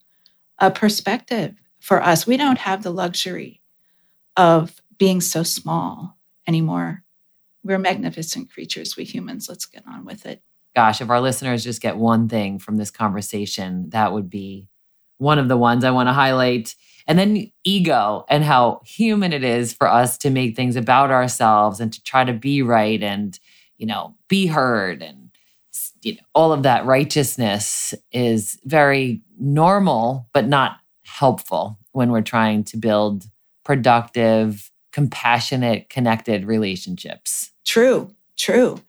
a 0.59 0.71
perspective 0.71 1.55
for 1.81 2.01
us. 2.01 2.25
We 2.25 2.37
don't 2.37 2.57
have 2.57 2.83
the 2.83 2.91
luxury 2.91 3.61
of 4.37 4.81
being 4.97 5.19
so 5.19 5.43
small 5.43 6.17
anymore. 6.47 7.03
We're 7.63 7.77
magnificent 7.77 8.49
creatures, 8.49 8.95
we 8.95 9.03
humans. 9.03 9.49
Let's 9.49 9.65
get 9.65 9.83
on 9.85 10.05
with 10.05 10.25
it. 10.25 10.41
Gosh, 10.73 11.01
if 11.01 11.09
our 11.09 11.19
listeners 11.19 11.63
just 11.63 11.81
get 11.81 11.97
one 11.97 12.29
thing 12.29 12.59
from 12.59 12.77
this 12.77 12.91
conversation, 12.91 13.89
that 13.89 14.13
would 14.13 14.29
be 14.29 14.69
one 15.17 15.39
of 15.39 15.47
the 15.49 15.57
ones 15.57 15.83
I 15.83 15.91
want 15.91 16.07
to 16.07 16.13
highlight. 16.13 16.75
And 17.07 17.19
then 17.19 17.51
ego 17.63 18.25
and 18.29 18.43
how 18.43 18.81
human 18.85 19.33
it 19.33 19.43
is 19.43 19.73
for 19.73 19.87
us 19.87 20.17
to 20.19 20.29
make 20.29 20.55
things 20.55 20.75
about 20.75 21.11
ourselves 21.11 21.79
and 21.79 21.91
to 21.91 22.01
try 22.03 22.23
to 22.23 22.33
be 22.33 22.61
right 22.61 23.01
and, 23.03 23.37
you 23.77 23.85
know, 23.85 24.15
be 24.27 24.47
heard 24.47 25.01
and 25.01 25.29
you 26.01 26.13
know, 26.13 26.21
all 26.33 26.53
of 26.53 26.63
that 26.63 26.85
righteousness 26.85 27.93
is 28.11 28.59
very 28.63 29.21
normal, 29.39 30.27
but 30.33 30.47
not 30.47 30.77
helpful 31.03 31.77
when 31.91 32.11
we're 32.11 32.21
trying 32.21 32.63
to 32.63 32.77
build 32.77 33.25
productive, 33.63 34.71
compassionate, 34.91 35.89
connected 35.89 36.45
relationships. 36.45 37.51
True, 37.65 38.13
true. 38.37 38.79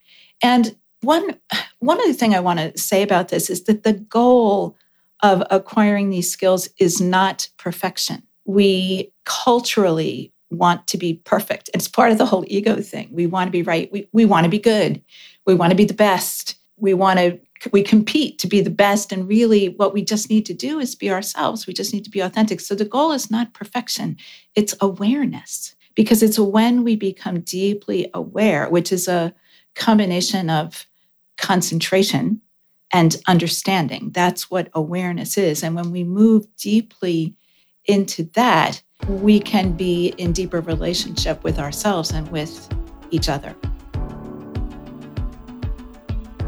And 0.42 0.76
one 1.00 1.38
one 1.78 2.00
other 2.00 2.12
thing 2.12 2.34
I 2.34 2.40
want 2.40 2.58
to 2.58 2.78
say 2.78 3.02
about 3.02 3.28
this 3.28 3.50
is 3.50 3.64
that 3.64 3.82
the 3.82 3.92
goal 3.92 4.76
of 5.22 5.42
acquiring 5.50 6.10
these 6.10 6.30
skills 6.30 6.68
is 6.78 7.00
not 7.00 7.48
perfection. 7.56 8.22
We 8.44 9.12
culturally 9.24 10.32
want 10.50 10.86
to 10.88 10.98
be 10.98 11.14
perfect. 11.24 11.70
It's 11.74 11.88
part 11.88 12.12
of 12.12 12.18
the 12.18 12.26
whole 12.26 12.44
ego 12.46 12.80
thing. 12.80 13.08
We 13.10 13.26
want 13.26 13.48
to 13.48 13.52
be 13.52 13.62
right. 13.62 13.90
We, 13.92 14.08
we 14.12 14.24
want 14.24 14.44
to 14.44 14.50
be 14.50 14.58
good. 14.58 15.02
We 15.44 15.54
want 15.54 15.70
to 15.70 15.76
be 15.76 15.84
the 15.84 15.94
best. 15.94 16.56
We 16.76 16.94
want 16.94 17.18
to 17.18 17.40
we 17.72 17.82
compete 17.82 18.38
to 18.38 18.46
be 18.46 18.60
the 18.60 18.70
best 18.70 19.12
and 19.12 19.28
really 19.28 19.70
what 19.70 19.94
we 19.94 20.02
just 20.02 20.30
need 20.30 20.44
to 20.46 20.54
do 20.54 20.78
is 20.78 20.94
be 20.94 21.10
ourselves 21.10 21.66
we 21.66 21.72
just 21.72 21.92
need 21.92 22.04
to 22.04 22.10
be 22.10 22.20
authentic 22.20 22.60
so 22.60 22.74
the 22.74 22.84
goal 22.84 23.12
is 23.12 23.30
not 23.30 23.54
perfection 23.54 24.16
it's 24.54 24.74
awareness 24.80 25.74
because 25.94 26.22
it's 26.22 26.38
when 26.38 26.84
we 26.84 26.96
become 26.96 27.40
deeply 27.40 28.10
aware 28.12 28.68
which 28.68 28.92
is 28.92 29.08
a 29.08 29.34
combination 29.74 30.50
of 30.50 30.86
concentration 31.38 32.40
and 32.92 33.16
understanding 33.26 34.10
that's 34.12 34.50
what 34.50 34.68
awareness 34.74 35.38
is 35.38 35.62
and 35.62 35.74
when 35.74 35.90
we 35.90 36.04
move 36.04 36.46
deeply 36.56 37.34
into 37.86 38.24
that 38.34 38.82
we 39.08 39.38
can 39.38 39.72
be 39.72 40.08
in 40.18 40.32
deeper 40.32 40.60
relationship 40.60 41.42
with 41.44 41.58
ourselves 41.58 42.10
and 42.10 42.28
with 42.30 42.68
each 43.10 43.28
other 43.28 43.52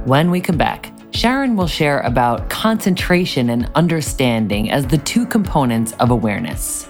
when 0.04 0.30
we 0.30 0.40
come 0.40 0.56
back 0.56 0.92
Sharon 1.18 1.56
will 1.56 1.66
share 1.66 1.98
about 2.02 2.48
concentration 2.48 3.50
and 3.50 3.68
understanding 3.74 4.70
as 4.70 4.86
the 4.86 4.98
two 4.98 5.26
components 5.26 5.92
of 5.98 6.12
awareness. 6.12 6.88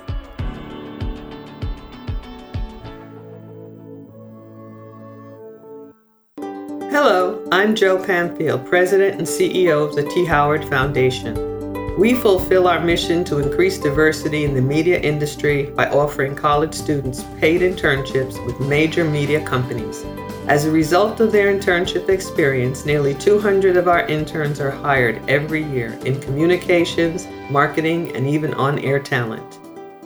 Hello, 6.90 7.43
I'm 7.52 7.75
Joe 7.75 7.97
Pamfield, 7.97 8.67
President 8.67 9.17
and 9.17 9.26
CEO 9.26 9.88
of 9.88 9.95
the 9.95 10.02
T. 10.11 10.26
Howard 10.26 10.62
Foundation. 10.64 11.57
We 11.99 12.14
fulfill 12.14 12.69
our 12.69 12.78
mission 12.78 13.25
to 13.25 13.40
increase 13.40 13.76
diversity 13.76 14.45
in 14.45 14.55
the 14.55 14.62
media 14.62 15.00
industry 15.00 15.64
by 15.64 15.90
offering 15.90 16.37
college 16.37 16.73
students 16.73 17.25
paid 17.40 17.61
internships 17.61 18.38
with 18.47 18.61
major 18.61 19.02
media 19.02 19.45
companies. 19.45 20.05
As 20.47 20.64
a 20.64 20.71
result 20.71 21.19
of 21.19 21.33
their 21.33 21.52
internship 21.52 22.09
experience, 22.09 22.87
nearly 22.87 23.17
200 23.17 23.76
of 23.76 23.88
our 23.88 24.07
interns 24.07 24.61
are 24.61 24.71
hired 24.71 25.21
every 25.28 25.64
year 25.64 25.99
in 26.05 26.21
communications, 26.21 27.26
marketing, 27.50 28.14
and 28.14 28.28
even 28.28 28.55
on 28.55 28.78
air 28.78 29.00
talent. 29.00 29.59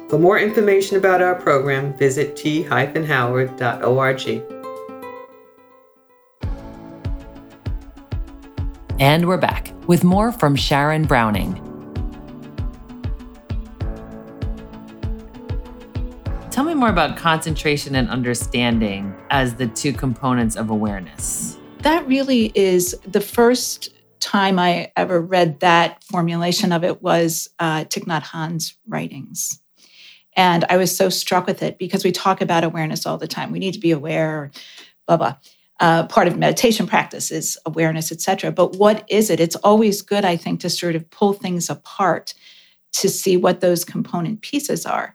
For 0.08 0.18
more 0.18 0.38
information 0.38 0.96
about 0.96 1.20
our 1.20 1.34
program, 1.34 1.92
visit 1.98 2.36
t-howard.org. 2.36 3.60
And 8.98 9.28
we're 9.28 9.36
back 9.36 9.74
with 9.86 10.04
more 10.04 10.32
from 10.32 10.56
Sharon 10.56 11.04
Browning. 11.04 11.71
More 16.82 16.90
about 16.90 17.16
concentration 17.16 17.94
and 17.94 18.08
understanding 18.08 19.14
as 19.30 19.54
the 19.54 19.68
two 19.68 19.92
components 19.92 20.56
of 20.56 20.68
awareness. 20.68 21.56
That 21.82 22.04
really 22.08 22.50
is 22.56 22.98
the 23.06 23.20
first 23.20 23.90
time 24.18 24.58
I 24.58 24.90
ever 24.96 25.20
read 25.20 25.60
that 25.60 26.02
formulation 26.02 26.72
of 26.72 26.82
it 26.82 27.00
was 27.00 27.48
uh, 27.60 27.84
Thich 27.84 28.06
Nhat 28.06 28.24
Hanh's 28.24 28.76
writings. 28.88 29.62
And 30.34 30.64
I 30.68 30.76
was 30.76 30.96
so 30.96 31.08
struck 31.08 31.46
with 31.46 31.62
it 31.62 31.78
because 31.78 32.02
we 32.02 32.10
talk 32.10 32.40
about 32.40 32.64
awareness 32.64 33.06
all 33.06 33.16
the 33.16 33.28
time. 33.28 33.52
We 33.52 33.60
need 33.60 33.74
to 33.74 33.78
be 33.78 33.92
aware, 33.92 34.50
blah, 35.06 35.18
blah. 35.18 35.36
Uh, 35.78 36.08
part 36.08 36.26
of 36.26 36.36
meditation 36.36 36.88
practice 36.88 37.30
is 37.30 37.56
awareness, 37.64 38.10
et 38.10 38.20
cetera. 38.20 38.50
But 38.50 38.74
what 38.74 39.04
is 39.08 39.30
it? 39.30 39.38
It's 39.38 39.54
always 39.54 40.02
good, 40.02 40.24
I 40.24 40.36
think, 40.36 40.58
to 40.62 40.68
sort 40.68 40.96
of 40.96 41.08
pull 41.10 41.32
things 41.32 41.70
apart 41.70 42.34
to 42.94 43.08
see 43.08 43.36
what 43.36 43.60
those 43.60 43.84
component 43.84 44.40
pieces 44.40 44.84
are. 44.84 45.14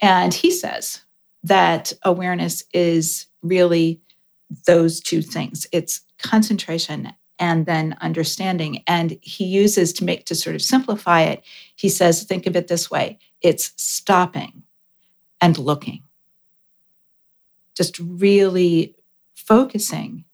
And 0.00 0.34
he 0.34 0.50
says 0.50 1.01
that 1.44 1.92
awareness 2.04 2.62
is 2.72 3.26
really 3.42 4.00
those 4.66 5.00
two 5.00 5.22
things 5.22 5.66
it's 5.72 6.02
concentration 6.22 7.12
and 7.42 7.66
then 7.66 7.96
understanding. 8.00 8.84
And 8.86 9.18
he 9.20 9.44
uses 9.44 9.92
to 9.94 10.04
make 10.04 10.26
to 10.26 10.34
sort 10.36 10.54
of 10.54 10.62
simplify 10.62 11.22
it, 11.22 11.42
he 11.74 11.88
says, 11.88 12.22
think 12.22 12.46
of 12.46 12.54
it 12.56 12.68
this 12.68 12.90
way 12.90 13.18
it's 13.40 13.72
stopping 13.76 14.62
and 15.40 15.58
looking. 15.58 16.04
Just 17.76 17.98
really 17.98 18.94
focusing 19.34 20.24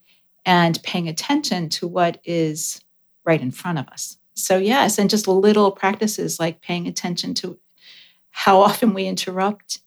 and 0.45 0.83
paying 0.83 1.09
attention 1.09 1.71
to 1.71 1.87
what 1.87 2.21
is 2.25 2.83
right 3.25 3.41
in 3.41 3.53
front 3.53 3.79
of 3.79 3.89
us. 3.89 4.19
So, 4.35 4.59
yes, 4.59 4.99
and 4.99 5.09
just 5.09 5.27
little 5.27 5.73
practices 5.73 6.39
like 6.39 6.61
paying 6.61 6.87
attention 6.87 7.33
to 7.35 7.59
how 8.31 8.61
often 8.61 8.93
we 8.93 9.07
interrupt 9.07 9.81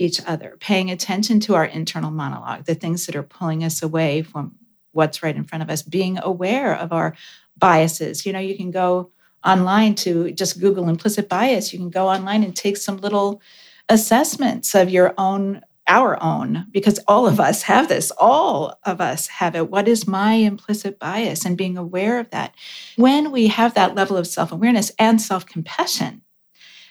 each 0.00 0.20
other, 0.26 0.56
paying 0.60 0.90
attention 0.90 1.40
to 1.40 1.54
our 1.54 1.64
internal 1.64 2.10
monologue, 2.10 2.64
the 2.64 2.74
things 2.74 3.06
that 3.06 3.16
are 3.16 3.22
pulling 3.22 3.62
us 3.62 3.82
away 3.82 4.22
from 4.22 4.54
what's 4.92 5.22
right 5.22 5.36
in 5.36 5.44
front 5.44 5.62
of 5.62 5.70
us, 5.70 5.82
being 5.82 6.18
aware 6.22 6.74
of 6.74 6.92
our 6.92 7.14
biases. 7.56 8.24
You 8.24 8.32
know, 8.32 8.40
you 8.40 8.56
can 8.56 8.70
go 8.70 9.10
online 9.44 9.94
to 9.96 10.32
just 10.32 10.60
Google 10.60 10.88
implicit 10.88 11.28
bias. 11.28 11.72
You 11.72 11.78
can 11.78 11.90
go 11.90 12.08
online 12.08 12.42
and 12.42 12.56
take 12.56 12.76
some 12.76 12.96
little 12.96 13.40
assessments 13.88 14.74
of 14.74 14.90
your 14.90 15.14
own, 15.18 15.60
our 15.86 16.22
own, 16.22 16.66
because 16.70 16.98
all 17.06 17.26
of 17.26 17.38
us 17.38 17.62
have 17.62 17.88
this. 17.88 18.10
All 18.18 18.78
of 18.84 19.00
us 19.00 19.26
have 19.28 19.54
it. 19.54 19.70
What 19.70 19.88
is 19.88 20.06
my 20.06 20.32
implicit 20.32 20.98
bias? 20.98 21.44
And 21.44 21.56
being 21.56 21.76
aware 21.76 22.18
of 22.18 22.30
that. 22.30 22.54
When 22.96 23.30
we 23.30 23.48
have 23.48 23.74
that 23.74 23.94
level 23.94 24.16
of 24.16 24.26
self 24.26 24.52
awareness 24.52 24.92
and 24.98 25.20
self 25.20 25.46
compassion, 25.46 26.22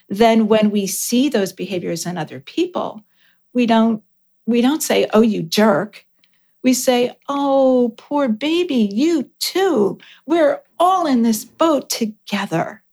then 0.10 0.48
when 0.48 0.72
we 0.72 0.88
see 0.88 1.30
those 1.30 1.54
behaviors 1.54 2.06
in 2.06 2.18
other 2.18 2.39
people, 2.39 3.04
we 3.54 3.66
don't 3.66 4.04
we 4.46 4.62
don't 4.62 4.82
say, 4.82 5.08
"Oh, 5.13 5.22
you 5.22 5.44
jerk." 5.44 6.06
We 6.63 6.74
say, 6.74 7.16
"Oh, 7.30 7.94
poor 7.98 8.28
baby, 8.28 8.89
you 8.92 9.30
too. 9.39 10.00
We're 10.25 10.62
all 10.80 11.06
in 11.06 11.22
this 11.22 11.46
boat 11.46 11.89
together." 11.89 12.84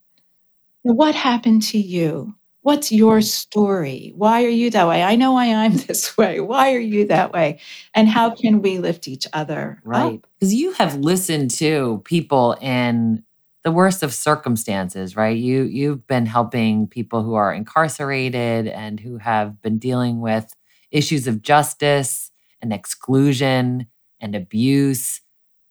What 0.82 1.14
happened 1.14 1.62
to 1.64 1.78
you? 1.78 2.34
What's 2.60 2.90
your 2.92 3.20
story? 3.20 4.12
Why 4.16 4.44
are 4.44 4.48
you 4.48 4.70
that 4.70 4.88
way? 4.88 5.02
I 5.02 5.16
know 5.16 5.32
why 5.32 5.54
I'm 5.54 5.76
this 5.86 6.16
way. 6.16 6.40
Why 6.40 6.74
are 6.74 6.80
you 6.80 7.06
that 7.06 7.32
way? 7.32 7.60
And 7.94 8.08
how 8.08 8.34
can 8.34 8.60
we 8.60 8.78
lift 8.78 9.08
each 9.08 9.26
other? 9.32 9.80
Right. 9.84 10.20
Because 10.38 10.52
you 10.52 10.72
have 10.72 10.96
listened 10.96 11.50
to 11.52 12.02
people 12.04 12.56
in 12.60 13.22
the 13.66 13.72
worst 13.72 14.04
of 14.04 14.14
circumstances, 14.14 15.16
right? 15.16 15.36
You 15.36 15.64
you've 15.64 16.06
been 16.06 16.24
helping 16.24 16.86
people 16.86 17.24
who 17.24 17.34
are 17.34 17.52
incarcerated 17.52 18.68
and 18.68 19.00
who 19.00 19.18
have 19.18 19.60
been 19.60 19.76
dealing 19.76 20.20
with 20.20 20.54
issues 20.92 21.26
of 21.26 21.42
justice 21.42 22.30
and 22.62 22.72
exclusion 22.72 23.88
and 24.20 24.36
abuse. 24.36 25.20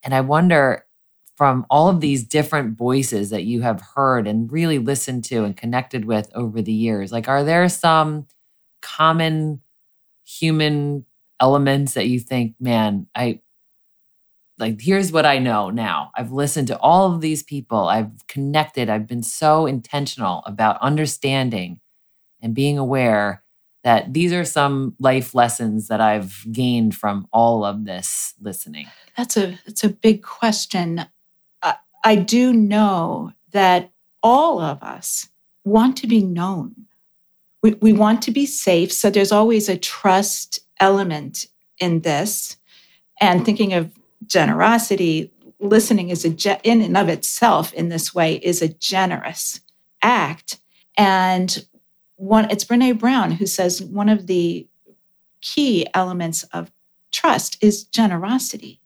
And 0.03 0.13
I 0.13 0.19
wonder 0.19 0.85
from 1.37 1.65
all 1.69 1.87
of 1.87 2.01
these 2.01 2.25
different 2.25 2.77
voices 2.77 3.29
that 3.29 3.45
you 3.45 3.61
have 3.61 3.79
heard 3.95 4.27
and 4.27 4.51
really 4.51 4.77
listened 4.77 5.23
to 5.25 5.45
and 5.45 5.55
connected 5.55 6.03
with 6.03 6.29
over 6.35 6.61
the 6.61 6.73
years, 6.73 7.13
like 7.13 7.29
are 7.29 7.45
there 7.45 7.69
some 7.69 8.27
common 8.81 9.61
human 10.25 11.05
elements 11.39 11.93
that 11.93 12.07
you 12.07 12.19
think, 12.19 12.55
man, 12.59 13.07
I 13.15 13.39
like 14.57 14.79
here's 14.81 15.11
what 15.11 15.25
I 15.25 15.39
know 15.39 15.69
now. 15.69 16.11
I've 16.15 16.31
listened 16.31 16.67
to 16.69 16.79
all 16.79 17.13
of 17.13 17.21
these 17.21 17.43
people. 17.43 17.87
I've 17.87 18.25
connected. 18.27 18.89
I've 18.89 19.07
been 19.07 19.23
so 19.23 19.65
intentional 19.65 20.43
about 20.45 20.81
understanding 20.81 21.79
and 22.41 22.53
being 22.53 22.77
aware 22.77 23.43
that 23.85 24.13
these 24.13 24.33
are 24.33 24.43
some 24.43 24.95
life 24.99 25.35
lessons 25.35 25.89
that 25.89 26.01
I've 26.01 26.43
gained 26.51 26.95
from 26.95 27.27
all 27.31 27.63
of 27.63 27.85
this 27.85 28.33
listening? 28.41 28.87
That's 29.15 29.37
a 29.37 29.59
that's 29.65 29.83
a 29.83 29.89
big 29.89 30.23
question. 30.23 31.05
I, 31.61 31.75
I 32.03 32.15
do 32.15 32.51
know 32.51 33.31
that 33.51 33.91
all 34.23 34.59
of 34.59 34.81
us 34.81 35.29
want 35.63 35.97
to 35.97 36.07
be 36.07 36.23
known. 36.23 36.87
We, 37.61 37.73
we 37.73 37.93
want 37.93 38.23
to 38.23 38.31
be 38.31 38.47
safe. 38.47 38.91
So 38.91 39.11
there's 39.11 39.31
always 39.31 39.69
a 39.69 39.77
trust 39.77 40.59
element 40.79 41.45
in 41.77 42.01
this. 42.01 42.57
And 43.21 43.45
thinking 43.45 43.73
of 43.73 43.91
generosity, 44.27 45.31
listening 45.59 46.09
is 46.09 46.25
a 46.25 46.59
in 46.63 46.81
and 46.81 46.97
of 46.97 47.09
itself 47.09 47.73
in 47.73 47.89
this 47.89 48.13
way 48.13 48.35
is 48.35 48.61
a 48.61 48.67
generous 48.67 49.61
act. 50.01 50.59
And 50.97 51.65
one 52.17 52.49
it's 52.49 52.65
Brene 52.65 52.97
Brown 52.99 53.31
who 53.31 53.45
says 53.45 53.81
one 53.81 54.09
of 54.09 54.27
the 54.27 54.67
key 55.41 55.85
elements 55.93 56.43
of 56.53 56.71
trust 57.11 57.57
is 57.61 57.83
generosity, 57.83 58.79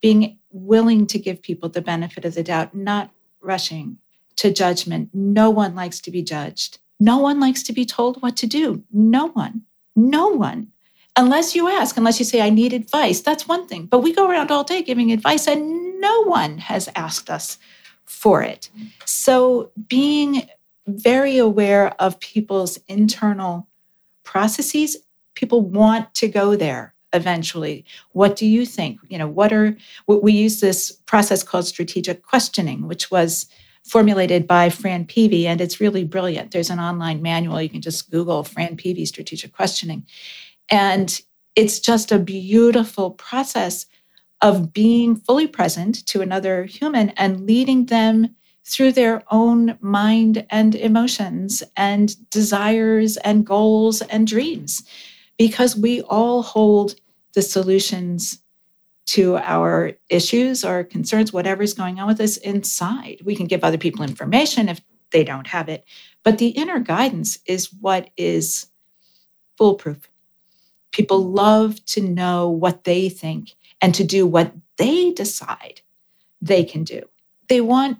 being 0.00 0.38
willing 0.50 1.06
to 1.06 1.18
give 1.18 1.42
people 1.42 1.68
the 1.68 1.80
benefit 1.80 2.24
of 2.24 2.34
the 2.34 2.42
doubt, 2.42 2.74
not 2.74 3.10
rushing 3.40 3.98
to 4.36 4.52
judgment. 4.52 5.10
No 5.12 5.50
one 5.50 5.74
likes 5.74 6.00
to 6.00 6.10
be 6.10 6.22
judged. 6.22 6.78
No 7.00 7.18
one 7.18 7.40
likes 7.40 7.62
to 7.64 7.72
be 7.72 7.84
told 7.84 8.22
what 8.22 8.36
to 8.38 8.46
do. 8.46 8.84
No 8.92 9.28
one. 9.28 9.62
No 9.96 10.28
one. 10.28 10.71
Unless 11.16 11.54
you 11.54 11.68
ask, 11.68 11.96
unless 11.96 12.18
you 12.18 12.24
say, 12.24 12.40
I 12.40 12.50
need 12.50 12.72
advice, 12.72 13.20
that's 13.20 13.46
one 13.46 13.66
thing. 13.66 13.86
But 13.86 14.00
we 14.00 14.14
go 14.14 14.28
around 14.28 14.50
all 14.50 14.64
day 14.64 14.82
giving 14.82 15.12
advice, 15.12 15.46
and 15.46 16.00
no 16.00 16.22
one 16.24 16.58
has 16.58 16.88
asked 16.94 17.28
us 17.28 17.58
for 18.04 18.42
it. 18.42 18.70
So 19.04 19.70
being 19.88 20.48
very 20.86 21.38
aware 21.38 21.94
of 22.00 22.18
people's 22.20 22.78
internal 22.88 23.68
processes. 24.24 24.96
People 25.34 25.62
want 25.62 26.14
to 26.14 26.28
go 26.28 26.56
there 26.56 26.94
eventually. 27.12 27.84
What 28.12 28.36
do 28.36 28.46
you 28.46 28.64
think? 28.64 29.00
You 29.08 29.18
know, 29.18 29.28
what 29.28 29.52
are 29.52 29.76
we 30.06 30.32
use 30.32 30.60
this 30.60 30.92
process 31.06 31.42
called 31.42 31.66
strategic 31.66 32.22
questioning, 32.22 32.88
which 32.88 33.10
was 33.10 33.46
formulated 33.84 34.46
by 34.46 34.70
Fran 34.70 35.06
Peavey, 35.06 35.44
and 35.44 35.60
it's 35.60 35.80
really 35.80 36.04
brilliant. 36.04 36.52
There's 36.52 36.70
an 36.70 36.78
online 36.78 37.20
manual. 37.20 37.60
You 37.60 37.68
can 37.68 37.80
just 37.80 38.10
Google 38.10 38.44
Fran 38.44 38.76
Peavey 38.76 39.06
strategic 39.06 39.52
questioning. 39.52 40.06
And 40.70 41.20
it's 41.54 41.80
just 41.80 42.12
a 42.12 42.18
beautiful 42.18 43.10
process 43.10 43.86
of 44.40 44.72
being 44.72 45.16
fully 45.16 45.46
present 45.46 46.04
to 46.06 46.20
another 46.20 46.64
human 46.64 47.10
and 47.10 47.46
leading 47.46 47.86
them 47.86 48.34
through 48.64 48.92
their 48.92 49.22
own 49.30 49.76
mind 49.80 50.46
and 50.50 50.74
emotions 50.74 51.62
and 51.76 52.30
desires 52.30 53.16
and 53.18 53.44
goals 53.44 54.02
and 54.02 54.26
dreams, 54.26 54.82
because 55.36 55.76
we 55.76 56.00
all 56.02 56.42
hold 56.42 56.94
the 57.34 57.42
solutions 57.42 58.38
to 59.04 59.36
our 59.38 59.92
issues 60.08 60.64
or 60.64 60.84
concerns, 60.84 61.32
whatever's 61.32 61.74
going 61.74 61.98
on 61.98 62.06
with 62.06 62.20
us 62.20 62.36
inside. 62.36 63.20
We 63.24 63.34
can 63.34 63.46
give 63.46 63.64
other 63.64 63.78
people 63.78 64.04
information 64.04 64.68
if 64.68 64.80
they 65.10 65.24
don't 65.24 65.48
have 65.48 65.68
it, 65.68 65.84
but 66.22 66.38
the 66.38 66.48
inner 66.48 66.78
guidance 66.78 67.38
is 67.46 67.72
what 67.80 68.10
is 68.16 68.66
foolproof. 69.58 70.08
People 70.92 71.24
love 71.24 71.84
to 71.86 72.00
know 72.00 72.48
what 72.48 72.84
they 72.84 73.08
think 73.08 73.54
and 73.80 73.94
to 73.94 74.04
do 74.04 74.26
what 74.26 74.52
they 74.76 75.10
decide 75.10 75.80
they 76.40 76.64
can 76.64 76.84
do. 76.84 77.02
They 77.48 77.60
want 77.60 77.98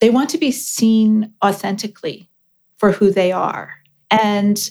they 0.00 0.10
want 0.10 0.30
to 0.30 0.38
be 0.38 0.52
seen 0.52 1.34
authentically 1.44 2.30
for 2.76 2.92
who 2.92 3.10
they 3.10 3.32
are 3.32 3.74
and 4.10 4.70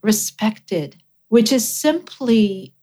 respected, 0.00 0.96
which 1.28 1.50
is 1.50 1.68
simply 1.68 2.74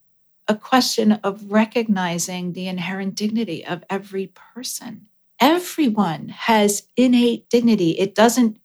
a 0.47 0.55
question 0.55 1.13
of 1.13 1.49
recognizing 1.49 2.51
the 2.51 2.67
inherent 2.67 3.15
dignity 3.15 3.65
of 3.65 3.83
every 3.89 4.27
person. 4.27 5.07
Everyone 5.39 6.29
has 6.29 6.83
innate 6.97 7.49
dignity. 7.49 7.91
It 7.91 8.15
doesn't 8.15 8.57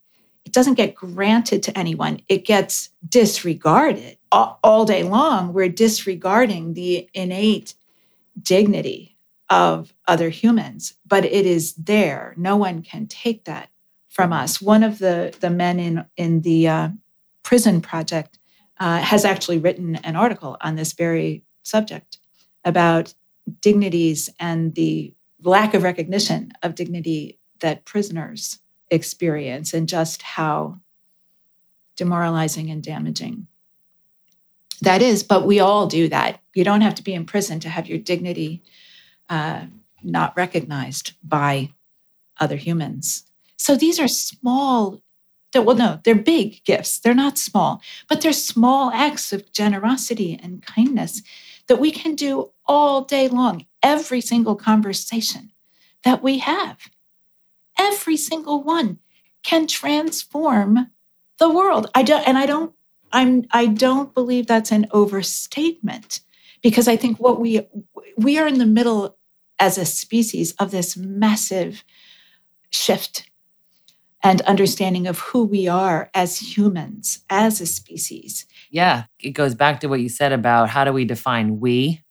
it 0.47 0.53
doesn't 0.53 0.75
get 0.75 0.95
granted 0.95 1.65
to 1.65 1.77
anyone. 1.77 2.21
It 2.29 2.45
gets 2.45 2.91
disregarded 3.07 4.17
all, 4.31 4.85
day 4.85 5.03
long. 5.03 5.53
We're 5.53 5.69
disregarding 5.69 6.75
the 6.75 7.11
innate 7.13 7.75
dignity 8.41 9.17
of 9.51 9.93
other 10.07 10.29
humans, 10.29 10.95
but 11.05 11.25
it 11.25 11.47
is 11.47 11.75
there. 11.75 12.33
No 12.37 12.57
one 12.57 12.83
can 12.83 13.09
take 13.09 13.45
that 13.47 13.71
from 14.09 14.33
us. 14.33 14.63
One 14.63 14.85
of 14.85 15.01
the, 15.01 15.35
the 15.41 15.51
men 15.51 15.81
in, 15.81 16.05
in 16.17 16.43
the 16.43 16.69
uh, 16.69 16.89
prison 17.43 17.81
project 17.81 18.39
uh, 18.79 18.99
has 18.99 19.25
actually 19.25 19.59
written 19.59 19.97
an 19.97 20.15
article 20.15 20.57
on 20.61 20.77
this 20.77 20.93
very 20.93 21.43
subject 21.65 22.19
about 22.65 23.15
dignities 23.61 24.31
and 24.39 24.77
the 24.77 25.13
lack 25.43 25.75
of 25.75 25.83
recognition 25.83 26.53
of 26.63 26.77
dignity 26.77 27.41
that 27.61 27.85
prisoners 27.85 28.61
experience 28.91 29.75
and 29.75 29.89
just 29.89 30.23
how 30.23 30.79
demoralizing 31.97 32.71
and 32.71 32.83
damaging 32.83 33.47
that 34.83 35.03
is. 35.03 35.23
But 35.23 35.47
we 35.47 35.61
all 35.61 35.87
do 35.87 36.09
that. 36.09 36.41
You 36.55 36.65
don't 36.65 36.81
have 36.81 36.95
to 36.97 37.03
be 37.03 37.15
in 37.15 37.27
prison 37.27 37.61
to 37.61 37.69
have 37.69 37.87
your 37.87 37.99
dignity 37.99 38.63
uh, 39.29 39.67
not 40.03 40.37
recognized 40.37 41.13
by 41.23 41.71
other 42.39 42.57
humans. 42.57 43.25
So 43.57 43.77
these 43.77 43.99
are 43.99 44.09
small, 44.09 45.01
well, 45.55 45.77
no, 45.77 46.01
they're 46.05 46.15
big 46.15 46.63
gifts. 46.65 46.99
They're 46.99 47.15
not 47.15 47.39
small, 47.39 47.81
but 48.09 48.21
they're 48.21 48.33
small 48.33 48.91
acts 48.91 49.33
of 49.33 49.53
generosity 49.53 50.39
and 50.43 50.65
kindness 50.65 51.23
that 51.67 51.81
we 51.81 51.91
can 51.91 52.15
do 52.15 52.53
all 52.67 53.03
day 53.03 53.29
long, 53.29 53.67
every 53.83 54.21
single 54.21 54.55
conversation 54.55 55.51
that 56.05 56.23
we 56.23 56.39
have. 56.39 56.79
Every 57.79 58.17
single 58.17 58.63
one 58.63 58.99
can 59.43 59.67
transform 59.67 60.91
the 61.39 61.51
world. 61.51 61.91
I 61.95 62.03
don't, 62.03 62.27
and 62.27 62.39
I 62.39 62.47
don't, 62.47 62.73
I'm, 63.13 63.47
I 63.53 63.67
don't 63.67 64.13
believe 64.15 64.47
that's 64.47 64.73
an 64.73 64.87
overstatement 64.91 66.21
because 66.63 66.89
I 66.89 66.97
think 66.97 67.19
what 67.19 67.41
we 67.41 67.61
we 68.17 68.39
are 68.39 68.47
in 68.47 68.59
the 68.59 68.67
middle 68.67 69.17
as 69.59 69.79
a 69.79 69.85
species 69.85 70.53
of 70.55 70.71
this 70.71 70.97
massive 70.97 71.85
shift 72.71 73.31
and 74.23 74.41
understanding 74.43 75.07
of 75.07 75.19
who 75.19 75.45
we 75.45 75.69
are 75.69 76.11
as 76.13 76.57
humans, 76.57 77.21
as 77.31 77.61
a 77.61 77.67
species. 77.67 78.47
Yeah, 78.71 79.05
it 79.21 79.31
goes 79.31 79.55
back 79.55 79.81
to 79.81 79.87
what 79.87 80.01
you 80.01 80.09
said 80.09 80.33
about 80.33 80.69
how 80.69 80.85
do 80.85 80.93
we 80.93 81.05
define 81.05 81.61
we 81.61 82.03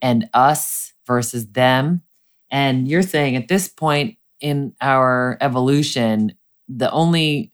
and 0.00 0.28
us 0.32 0.92
versus 1.06 1.48
them. 1.48 2.02
And 2.50 2.86
you're 2.86 3.02
saying 3.02 3.34
at 3.34 3.48
this 3.48 3.68
point 3.68 4.17
in 4.40 4.74
our 4.80 5.36
evolution, 5.40 6.32
the 6.68 6.90
only 6.90 7.52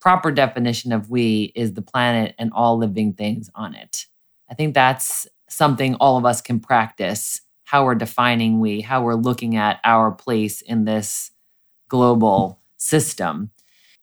proper 0.00 0.30
definition 0.30 0.92
of 0.92 1.10
we 1.10 1.52
is 1.54 1.74
the 1.74 1.82
planet 1.82 2.34
and 2.38 2.52
all 2.52 2.78
living 2.78 3.12
things 3.12 3.50
on 3.54 3.74
it. 3.74 4.06
I 4.50 4.54
think 4.54 4.74
that's 4.74 5.26
something 5.48 5.94
all 5.96 6.16
of 6.16 6.24
us 6.24 6.40
can 6.40 6.60
practice 6.60 7.40
how 7.64 7.84
we're 7.84 7.96
defining 7.96 8.60
we, 8.60 8.80
how 8.80 9.02
we're 9.02 9.14
looking 9.14 9.56
at 9.56 9.80
our 9.82 10.12
place 10.12 10.60
in 10.60 10.84
this 10.84 11.32
global 11.88 12.60
system. 12.76 13.50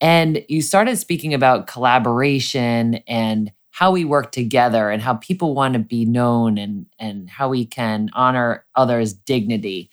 And 0.02 0.44
you 0.50 0.62
started 0.62 0.98
speaking 0.98 1.34
about 1.34 1.68
collaboration 1.68 2.96
and 3.08 3.52
how 3.72 3.92
we 3.92 4.04
work 4.06 4.32
together 4.32 4.90
and 4.90 5.02
how 5.02 5.16
people 5.16 5.56
want 5.56 5.74
to 5.74 5.80
be 5.80 6.06
known 6.06 6.58
and, 6.58 6.86
and 7.00 7.30
how 7.30 7.50
we 7.50 7.66
can 7.66 8.10
honor 8.14 8.66
others' 8.76 9.14
dignity. 9.14 9.90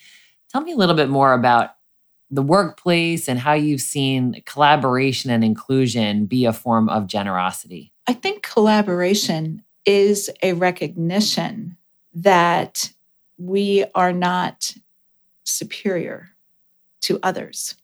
Tell 0.50 0.60
me 0.60 0.72
a 0.72 0.76
little 0.76 0.96
bit 0.96 1.08
more 1.08 1.32
about 1.32 1.70
the 2.30 2.42
workplace 2.42 3.28
and 3.28 3.38
how 3.38 3.52
you've 3.52 3.80
seen 3.80 4.42
collaboration 4.46 5.30
and 5.30 5.42
inclusion 5.42 6.26
be 6.26 6.44
a 6.44 6.52
form 6.52 6.88
of 6.88 7.06
generosity. 7.06 7.92
I 8.06 8.12
think 8.12 8.42
collaboration 8.42 9.62
is 9.84 10.30
a 10.42 10.52
recognition 10.52 11.76
that 12.14 12.92
we 13.38 13.84
are 13.94 14.12
not 14.12 14.74
superior 15.44 16.30
to 17.02 17.18
others. 17.22 17.74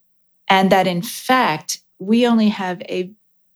And 0.49 0.71
that 0.71 0.87
in 0.87 1.03
fact, 1.03 1.81
we 1.99 2.27
only 2.27 2.49
have 2.49 2.81
a 2.83 3.11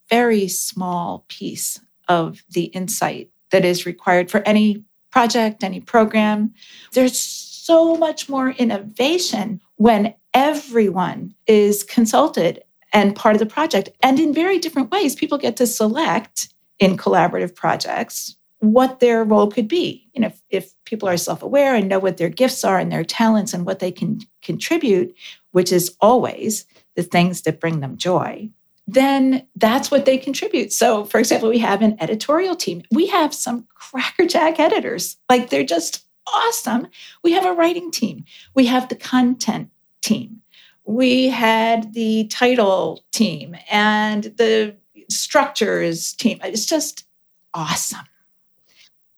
very 0.08 0.48
small 0.48 1.24
piece 1.28 1.80
of 2.08 2.42
the 2.50 2.64
insight 2.64 3.30
that 3.50 3.64
is 3.64 3.86
required 3.86 4.30
for 4.30 4.42
any 4.46 4.82
project, 5.12 5.62
any 5.62 5.80
program. 5.80 6.52
There's 6.92 7.20
so 7.20 7.96
much 7.96 8.28
more 8.28 8.50
innovation 8.50 9.60
when 9.76 10.14
everyone 10.34 11.34
is 11.46 11.82
consulted 11.84 12.62
and 12.92 13.16
part 13.16 13.34
of 13.34 13.38
the 13.38 13.46
project. 13.46 13.88
And 14.02 14.18
in 14.18 14.34
very 14.34 14.58
different 14.58 14.90
ways, 14.90 15.14
people 15.14 15.38
get 15.38 15.56
to 15.56 15.66
select 15.66 16.52
in 16.78 16.96
collaborative 16.96 17.54
projects 17.54 18.36
what 18.58 19.00
their 19.00 19.24
role 19.24 19.50
could 19.50 19.68
be. 19.68 20.08
You 20.12 20.22
know, 20.22 20.26
if, 20.28 20.42
if 20.50 20.84
people 20.84 21.08
are 21.08 21.16
self-aware 21.16 21.74
and 21.74 21.88
know 21.88 21.98
what 21.98 22.18
their 22.18 22.28
gifts 22.28 22.64
are 22.64 22.78
and 22.78 22.92
their 22.92 23.04
talents 23.04 23.54
and 23.54 23.64
what 23.64 23.78
they 23.78 23.90
can 23.90 24.20
contribute, 24.42 25.14
which 25.52 25.72
is 25.72 25.96
always 26.00 26.66
the 26.94 27.02
things 27.02 27.42
that 27.42 27.60
bring 27.60 27.80
them 27.80 27.96
joy, 27.96 28.50
then 28.86 29.46
that's 29.56 29.90
what 29.90 30.04
they 30.04 30.18
contribute. 30.18 30.72
So, 30.72 31.04
for 31.04 31.18
example, 31.18 31.48
we 31.48 31.58
have 31.58 31.80
an 31.80 31.96
editorial 32.00 32.56
team. 32.56 32.82
We 32.90 33.06
have 33.06 33.32
some 33.32 33.66
crackerjack 33.74 34.58
editors. 34.58 35.16
Like 35.28 35.50
they're 35.50 35.64
just 35.64 36.04
awesome. 36.32 36.88
We 37.22 37.32
have 37.32 37.46
a 37.46 37.52
writing 37.52 37.90
team. 37.90 38.24
We 38.54 38.66
have 38.66 38.88
the 38.88 38.96
content 38.96 39.70
team. 40.02 40.42
We 40.84 41.28
had 41.28 41.94
the 41.94 42.26
title 42.28 43.04
team 43.12 43.56
and 43.70 44.24
the 44.24 44.76
structures 45.08 46.12
team. 46.14 46.38
It's 46.42 46.66
just 46.66 47.06
awesome. 47.54 48.06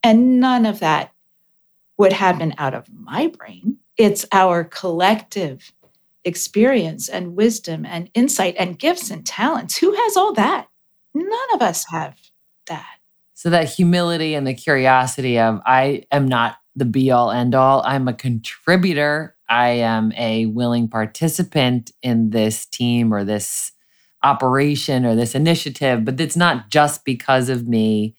And 0.03 0.41
none 0.41 0.67
of 0.67 0.81
that 0.81 1.13
would 1.99 2.13
happen 2.13 2.55
out 2.59 2.75
of 2.75 2.89
my 2.93 3.29
brain. 3.29 3.79
It's 3.97 4.27
our 4.33 4.65
collective 4.65 5.73
experience 6.25 7.09
and 7.09 7.37
wisdom 7.37 7.85
and 7.85 8.11
insight 8.15 8.57
and 8.59 8.79
gifts 8.79 9.11
and 9.11 9.25
talents. 9.25 9.77
Who 9.77 9.93
has 9.93 10.17
all 10.17 10.33
that? 10.35 10.69
None 11.15 11.55
of 11.55 11.63
us 11.63 11.85
have 11.91 12.17
that. 12.67 12.87
So 13.35 13.51
that 13.51 13.69
humility 13.69 14.35
and 14.35 14.47
the 14.47 14.55
curiosity 14.55 15.39
of 15.39 15.61
I 15.67 16.05
am 16.11 16.27
not 16.29 16.57
the 16.75 16.85
be 16.85 17.11
all 17.11 17.31
end 17.31 17.55
all. 17.55 17.83
I'm 17.85 18.09
a 18.09 18.15
contributor. 18.15 19.37
I 19.49 19.71
am 19.71 20.13
a 20.13 20.47
willing 20.47 20.89
participant 20.89 21.93
in 22.03 22.31
this 22.31 22.65
team 22.67 23.13
or 23.13 23.25
this 23.25 23.73
operation 24.23 25.05
or 25.05 25.15
this 25.15 25.35
initiative, 25.35 26.05
but 26.05 26.21
it's 26.21 26.37
not 26.37 26.71
just 26.71 27.05
because 27.05 27.49
of 27.49 27.69
me. 27.69 28.17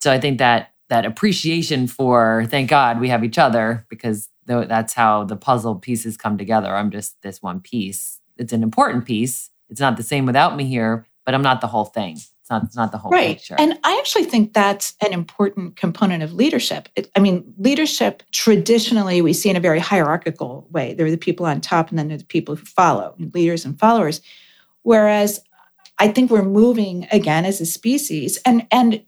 So 0.00 0.12
I 0.12 0.20
think 0.20 0.38
that 0.38 0.72
that 0.88 1.06
appreciation 1.06 1.86
for 1.86 2.46
thank 2.48 2.70
God 2.70 3.00
we 3.00 3.08
have 3.08 3.24
each 3.24 3.38
other 3.38 3.86
because 3.88 4.28
that's 4.46 4.92
how 4.92 5.24
the 5.24 5.36
puzzle 5.36 5.76
pieces 5.76 6.16
come 6.16 6.38
together. 6.38 6.76
I'm 6.76 6.90
just 6.90 7.20
this 7.22 7.42
one 7.42 7.60
piece. 7.60 8.20
It's 8.36 8.52
an 8.52 8.62
important 8.62 9.04
piece. 9.04 9.50
It's 9.68 9.80
not 9.80 9.96
the 9.96 10.02
same 10.02 10.26
without 10.26 10.56
me 10.56 10.64
here, 10.64 11.06
but 11.24 11.34
I'm 11.34 11.42
not 11.42 11.60
the 11.60 11.66
whole 11.66 11.86
thing. 11.86 12.18
It's 12.46 12.50
not, 12.52 12.62
it's 12.62 12.76
not 12.76 12.92
the 12.92 12.98
whole 12.98 13.10
right. 13.10 13.36
picture. 13.36 13.56
And 13.58 13.76
I 13.82 13.98
actually 13.98 14.22
think 14.22 14.52
that's 14.52 14.94
an 15.04 15.12
important 15.12 15.74
component 15.74 16.22
of 16.22 16.32
leadership. 16.32 16.88
It, 16.94 17.10
I 17.16 17.18
mean, 17.18 17.52
leadership 17.58 18.22
traditionally 18.30 19.20
we 19.20 19.32
see 19.32 19.50
in 19.50 19.56
a 19.56 19.60
very 19.60 19.80
hierarchical 19.80 20.68
way. 20.70 20.94
There 20.94 21.06
are 21.06 21.10
the 21.10 21.16
people 21.16 21.44
on 21.44 21.60
top, 21.60 21.90
and 21.90 21.98
then 21.98 22.06
there 22.06 22.14
are 22.14 22.18
the 22.18 22.24
people 22.24 22.54
who 22.54 22.64
follow, 22.64 23.16
leaders 23.34 23.64
and 23.64 23.76
followers. 23.76 24.20
Whereas 24.82 25.40
I 25.98 26.06
think 26.06 26.30
we're 26.30 26.44
moving 26.44 27.08
again 27.10 27.44
as 27.44 27.60
a 27.60 27.66
species, 27.66 28.38
and 28.46 28.64
and 28.70 29.02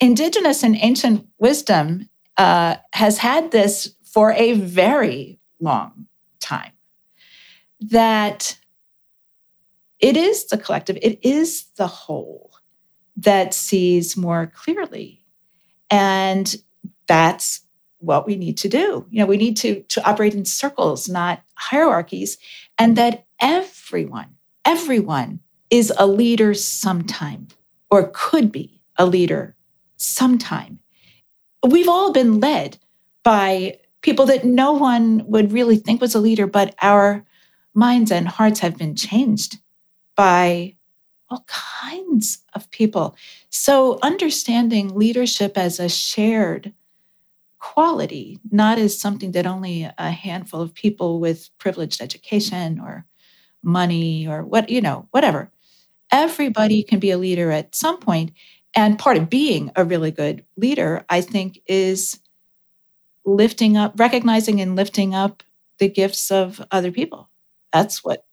indigenous 0.00 0.62
and 0.62 0.76
ancient 0.76 1.26
wisdom 1.38 2.08
uh, 2.36 2.76
has 2.92 3.18
had 3.18 3.50
this 3.50 3.92
for 4.04 4.30
a 4.34 4.52
very 4.52 5.40
long 5.58 6.06
time 6.38 6.70
that 7.80 8.56
it 9.98 10.16
is 10.16 10.46
the 10.46 10.58
collective, 10.58 10.96
it 11.02 11.18
is 11.24 11.64
the 11.76 11.88
whole 11.88 12.53
that 13.16 13.54
sees 13.54 14.16
more 14.16 14.50
clearly. 14.54 15.24
And 15.90 16.54
that's 17.06 17.60
what 17.98 18.26
we 18.26 18.36
need 18.36 18.56
to 18.58 18.68
do. 18.68 19.06
You 19.10 19.20
know, 19.20 19.26
we 19.26 19.36
need 19.36 19.56
to, 19.58 19.82
to 19.82 20.08
operate 20.08 20.34
in 20.34 20.44
circles, 20.44 21.08
not 21.08 21.42
hierarchies, 21.54 22.38
and 22.78 22.96
that 22.96 23.26
everyone, 23.40 24.36
everyone 24.64 25.40
is 25.70 25.92
a 25.96 26.06
leader 26.06 26.54
sometime 26.54 27.48
or 27.90 28.10
could 28.12 28.52
be 28.52 28.82
a 28.96 29.06
leader 29.06 29.56
sometime. 29.96 30.80
We've 31.66 31.88
all 31.88 32.12
been 32.12 32.40
led 32.40 32.78
by 33.22 33.78
people 34.02 34.26
that 34.26 34.44
no 34.44 34.72
one 34.72 35.24
would 35.26 35.52
really 35.52 35.76
think 35.76 36.00
was 36.00 36.14
a 36.14 36.20
leader, 36.20 36.46
but 36.46 36.74
our 36.82 37.24
minds 37.74 38.12
and 38.12 38.28
hearts 38.28 38.60
have 38.60 38.76
been 38.76 38.94
changed 38.94 39.58
by 40.14 40.76
all 41.30 41.44
kinds 41.46 42.38
of 42.54 42.70
people. 42.70 43.16
So, 43.50 43.98
understanding 44.02 44.94
leadership 44.94 45.56
as 45.56 45.80
a 45.80 45.88
shared 45.88 46.72
quality, 47.58 48.38
not 48.50 48.78
as 48.78 48.98
something 48.98 49.32
that 49.32 49.46
only 49.46 49.88
a 49.96 50.10
handful 50.10 50.60
of 50.60 50.74
people 50.74 51.18
with 51.18 51.48
privileged 51.58 52.02
education 52.02 52.78
or 52.78 53.06
money 53.62 54.28
or 54.28 54.44
what, 54.44 54.68
you 54.68 54.80
know, 54.80 55.08
whatever. 55.12 55.50
Everybody 56.12 56.82
can 56.82 56.98
be 56.98 57.10
a 57.10 57.18
leader 57.18 57.50
at 57.50 57.74
some 57.74 57.98
point. 57.98 58.32
And 58.74 58.98
part 58.98 59.16
of 59.16 59.30
being 59.30 59.72
a 59.76 59.84
really 59.84 60.10
good 60.10 60.44
leader, 60.56 61.06
I 61.08 61.22
think, 61.22 61.60
is 61.66 62.20
lifting 63.24 63.76
up, 63.76 63.94
recognizing 63.96 64.60
and 64.60 64.76
lifting 64.76 65.14
up 65.14 65.42
the 65.78 65.88
gifts 65.88 66.30
of 66.30 66.62
other 66.70 66.92
people. 66.92 67.30
That's 67.72 68.04
what 68.04 68.26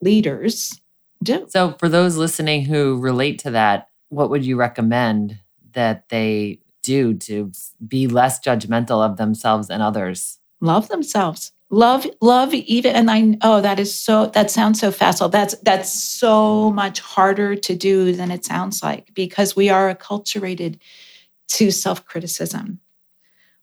leaders 0.00 0.80
do. 1.22 1.46
So, 1.48 1.76
for 1.78 1.88
those 1.88 2.16
listening 2.16 2.64
who 2.64 2.98
relate 2.98 3.38
to 3.40 3.50
that, 3.52 3.88
what 4.08 4.30
would 4.30 4.44
you 4.44 4.56
recommend 4.56 5.38
that 5.72 6.08
they 6.08 6.60
do 6.82 7.14
to 7.14 7.52
be 7.86 8.06
less 8.06 8.40
judgmental 8.40 9.04
of 9.04 9.16
themselves 9.16 9.70
and 9.70 9.82
others? 9.82 10.38
Love 10.60 10.88
themselves. 10.88 11.52
Love, 11.72 12.04
love 12.20 12.52
even, 12.52 12.96
and 12.96 13.10
I 13.10 13.38
oh, 13.42 13.60
that 13.60 13.78
is 13.78 13.94
so 13.94 14.26
that 14.26 14.50
sounds 14.50 14.80
so 14.80 14.90
facile. 14.90 15.28
That's 15.28 15.54
that's 15.58 15.92
so 15.92 16.70
much 16.72 16.98
harder 17.00 17.54
to 17.54 17.76
do 17.76 18.12
than 18.12 18.30
it 18.30 18.44
sounds 18.44 18.82
like 18.82 19.14
because 19.14 19.54
we 19.54 19.68
are 19.68 19.94
acculturated 19.94 20.78
to 21.48 21.70
self-criticism 21.70 22.80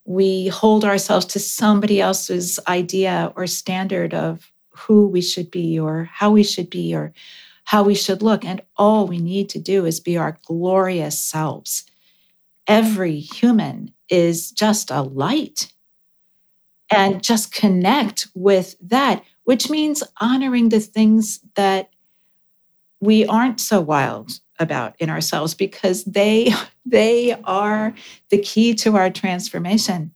we 0.08 0.48
hold 0.48 0.86
ourselves 0.86 1.26
to 1.26 1.38
somebody 1.38 2.00
else's 2.00 2.60
idea 2.70 3.34
or 3.36 3.46
standard 3.46 4.14
of 4.14 4.54
who 4.70 5.06
we 5.06 5.22
should 5.22 5.52
be 5.52 5.78
or 5.78 6.10
how 6.12 6.32
we 6.32 6.44
should 6.44 6.70
be 6.70 6.96
or 6.96 7.12
how 7.68 7.84
we 7.84 7.94
should 7.94 8.22
look. 8.22 8.46
And 8.46 8.62
all 8.78 9.08
we 9.08 9.18
need 9.18 9.50
to 9.50 9.60
do 9.60 9.86
is 9.86 10.00
be 10.00 10.16
our 10.16 10.40
glorious 10.46 11.20
selves. 11.20 11.84
Every 12.66 13.20
human 13.20 13.92
is 14.10 14.52
just 14.52 14.90
a 14.90 15.02
light 15.02 15.74
and 16.90 17.22
just 17.22 17.54
connect 17.54 18.30
with 18.34 18.78
that, 18.80 19.22
which 19.44 19.70
means 19.70 20.02
honoring 20.22 20.70
the 20.70 20.80
things 20.80 21.42
that 21.56 21.90
we 23.02 23.26
aren't 23.26 23.60
so 23.60 23.82
wild 23.82 24.40
about 24.60 24.96
in 25.00 25.10
ourselves 25.10 25.54
because 25.54 26.06
they 26.06 26.54
they 26.86 27.34
are 27.44 27.94
the 28.30 28.38
key 28.38 28.74
to 28.76 28.96
our 28.96 29.10
transformation 29.10 30.12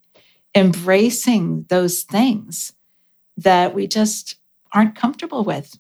embracing 0.56 1.66
those 1.68 2.04
things 2.04 2.72
that 3.36 3.74
we 3.74 3.88
just 3.88 4.38
aren't 4.72 4.96
comfortable 4.96 5.44
with 5.44 5.78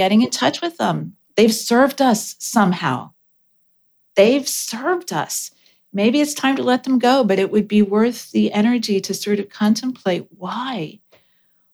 getting 0.00 0.22
in 0.22 0.30
touch 0.30 0.62
with 0.62 0.78
them. 0.78 1.14
They've 1.36 1.54
served 1.54 2.00
us 2.00 2.34
somehow. 2.38 3.10
They've 4.16 4.48
served 4.48 5.12
us. 5.12 5.50
Maybe 5.92 6.22
it's 6.22 6.32
time 6.32 6.56
to 6.56 6.62
let 6.62 6.84
them 6.84 6.98
go 6.98 7.22
but 7.22 7.38
it 7.38 7.50
would 7.50 7.68
be 7.68 7.82
worth 7.82 8.30
the 8.30 8.50
energy 8.50 8.98
to 9.02 9.12
sort 9.12 9.40
of 9.40 9.50
contemplate 9.50 10.26
why. 10.30 11.00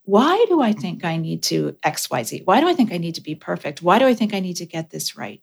Why 0.03 0.45
do 0.49 0.61
i 0.61 0.73
think 0.73 1.05
i 1.05 1.17
need 1.17 1.45
to 1.45 1.77
xyz 1.85 2.45
why 2.45 2.61
do 2.61 2.69
i 2.69 2.75
think 2.75 2.93
i 2.93 2.99
need 2.99 3.15
to 3.15 3.21
be 3.21 3.37
perfect? 3.37 3.81
Why 3.81 4.01
do 4.01 4.07
i 4.07 4.15
think 4.15 4.35
i 4.35 4.41
need 4.41 4.57
to 4.57 4.67
get 4.67 4.91
this 4.91 5.17
right? 5.17 5.41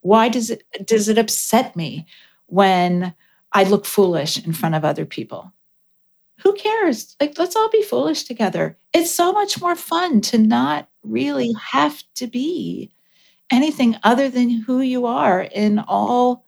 Why 0.00 0.30
does 0.30 0.48
it 0.48 0.62
does 0.86 1.10
it 1.10 1.18
upset 1.18 1.76
me 1.76 2.06
when 2.46 3.14
I 3.52 3.64
look 3.64 3.84
foolish 3.84 4.42
in 4.42 4.54
front 4.54 4.74
of 4.74 4.86
other 4.86 5.04
people? 5.04 5.52
Who 6.44 6.54
cares? 6.54 7.14
Like 7.20 7.38
let's 7.38 7.56
all 7.56 7.68
be 7.68 7.82
foolish 7.82 8.24
together. 8.24 8.78
It's 8.94 9.12
so 9.12 9.32
much 9.32 9.60
more 9.60 9.76
fun 9.76 10.22
to 10.22 10.38
not 10.38 10.88
really 11.06 11.52
have 11.70 12.02
to 12.16 12.26
be 12.26 12.90
anything 13.50 13.96
other 14.02 14.28
than 14.28 14.50
who 14.50 14.80
you 14.80 15.06
are 15.06 15.42
in 15.42 15.78
all 15.78 16.46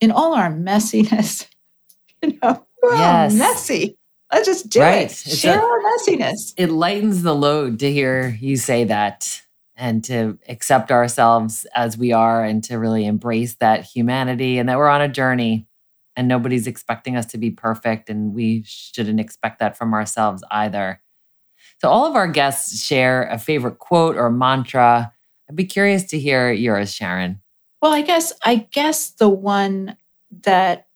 in 0.00 0.10
all 0.10 0.34
our 0.34 0.50
messiness. 0.50 1.46
you 2.22 2.38
know, 2.42 2.66
we're 2.82 2.94
yes. 2.94 3.32
all 3.32 3.38
messy. 3.38 3.96
Let's 4.32 4.46
just 4.46 4.68
do 4.68 4.80
right. 4.80 5.10
it. 5.10 5.14
Share 5.14 5.58
a, 5.58 5.62
our 5.62 5.80
messiness. 5.80 6.54
It 6.56 6.70
lightens 6.70 7.22
the 7.22 7.34
load 7.34 7.80
to 7.80 7.92
hear 7.92 8.36
you 8.40 8.56
say 8.56 8.84
that 8.84 9.42
and 9.76 10.04
to 10.04 10.38
accept 10.48 10.92
ourselves 10.92 11.66
as 11.74 11.96
we 11.96 12.12
are 12.12 12.44
and 12.44 12.62
to 12.64 12.78
really 12.78 13.06
embrace 13.06 13.56
that 13.56 13.84
humanity 13.84 14.58
and 14.58 14.68
that 14.68 14.78
we're 14.78 14.88
on 14.88 15.00
a 15.00 15.08
journey 15.08 15.66
and 16.16 16.28
nobody's 16.28 16.66
expecting 16.66 17.16
us 17.16 17.26
to 17.26 17.38
be 17.38 17.50
perfect 17.50 18.10
and 18.10 18.34
we 18.34 18.62
shouldn't 18.66 19.18
expect 19.18 19.58
that 19.58 19.76
from 19.76 19.94
ourselves 19.94 20.44
either. 20.50 21.00
So 21.80 21.88
all 21.88 22.06
of 22.06 22.14
our 22.14 22.28
guests 22.28 22.82
share 22.82 23.24
a 23.24 23.38
favorite 23.38 23.78
quote 23.78 24.16
or 24.16 24.30
mantra. 24.30 25.12
I'd 25.48 25.56
be 25.56 25.64
curious 25.64 26.04
to 26.04 26.18
hear 26.18 26.52
yours, 26.52 26.94
Sharon. 26.94 27.40
Well, 27.80 27.92
I 27.92 28.02
guess 28.02 28.32
I 28.44 28.66
guess 28.70 29.10
the 29.10 29.28
one 29.28 29.96
that 30.42 30.86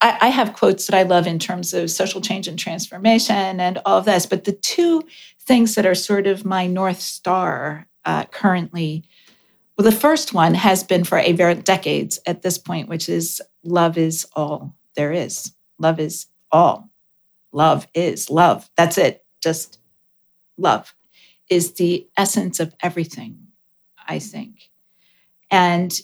I, 0.00 0.18
I, 0.20 0.28
have 0.28 0.52
quotes 0.52 0.86
that 0.86 0.96
I 0.96 1.04
love 1.04 1.26
in 1.26 1.38
terms 1.38 1.72
of 1.72 1.90
social 1.90 2.20
change 2.20 2.46
and 2.46 2.58
transformation 2.58 3.60
and 3.60 3.78
all 3.86 3.98
of 3.98 4.04
this, 4.04 4.26
but 4.26 4.44
the 4.44 4.52
two 4.52 5.02
things 5.40 5.74
that 5.76 5.86
are 5.86 5.94
sort 5.94 6.26
of 6.26 6.44
my 6.44 6.66
North 6.66 7.00
Star 7.00 7.86
uh, 8.04 8.24
currently. 8.26 9.04
Well, 9.78 9.84
the 9.84 9.92
first 9.92 10.34
one 10.34 10.54
has 10.54 10.82
been 10.82 11.04
for 11.04 11.18
a 11.18 11.32
very 11.32 11.54
decades 11.54 12.18
at 12.26 12.42
this 12.42 12.58
point, 12.58 12.88
which 12.88 13.08
is 13.08 13.40
love 13.62 13.96
is 13.96 14.26
all 14.34 14.74
there 14.96 15.12
is. 15.12 15.52
Love 15.78 16.00
is 16.00 16.26
all. 16.50 16.90
Love 17.52 17.86
is 17.94 18.28
love. 18.28 18.68
That's 18.76 18.98
it. 18.98 19.25
Just 19.42 19.78
love 20.58 20.94
is 21.48 21.74
the 21.74 22.06
essence 22.16 22.60
of 22.60 22.74
everything, 22.82 23.38
I 24.06 24.18
think. 24.18 24.70
And 25.50 25.98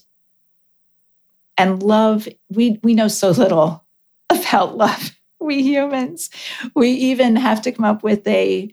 and 1.57 1.83
love, 1.83 2.29
we 2.51 2.79
we 2.83 2.95
know 2.95 3.09
so 3.09 3.31
little 3.31 3.85
about 4.31 4.77
love. 4.77 5.13
We 5.41 5.63
humans, 5.63 6.31
we 6.75 6.91
even 6.91 7.37
have 7.37 7.63
to 7.63 7.73
come 7.73 7.85
up 7.85 8.03
with 8.03 8.27
a 8.27 8.73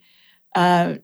uh, 0.56 0.96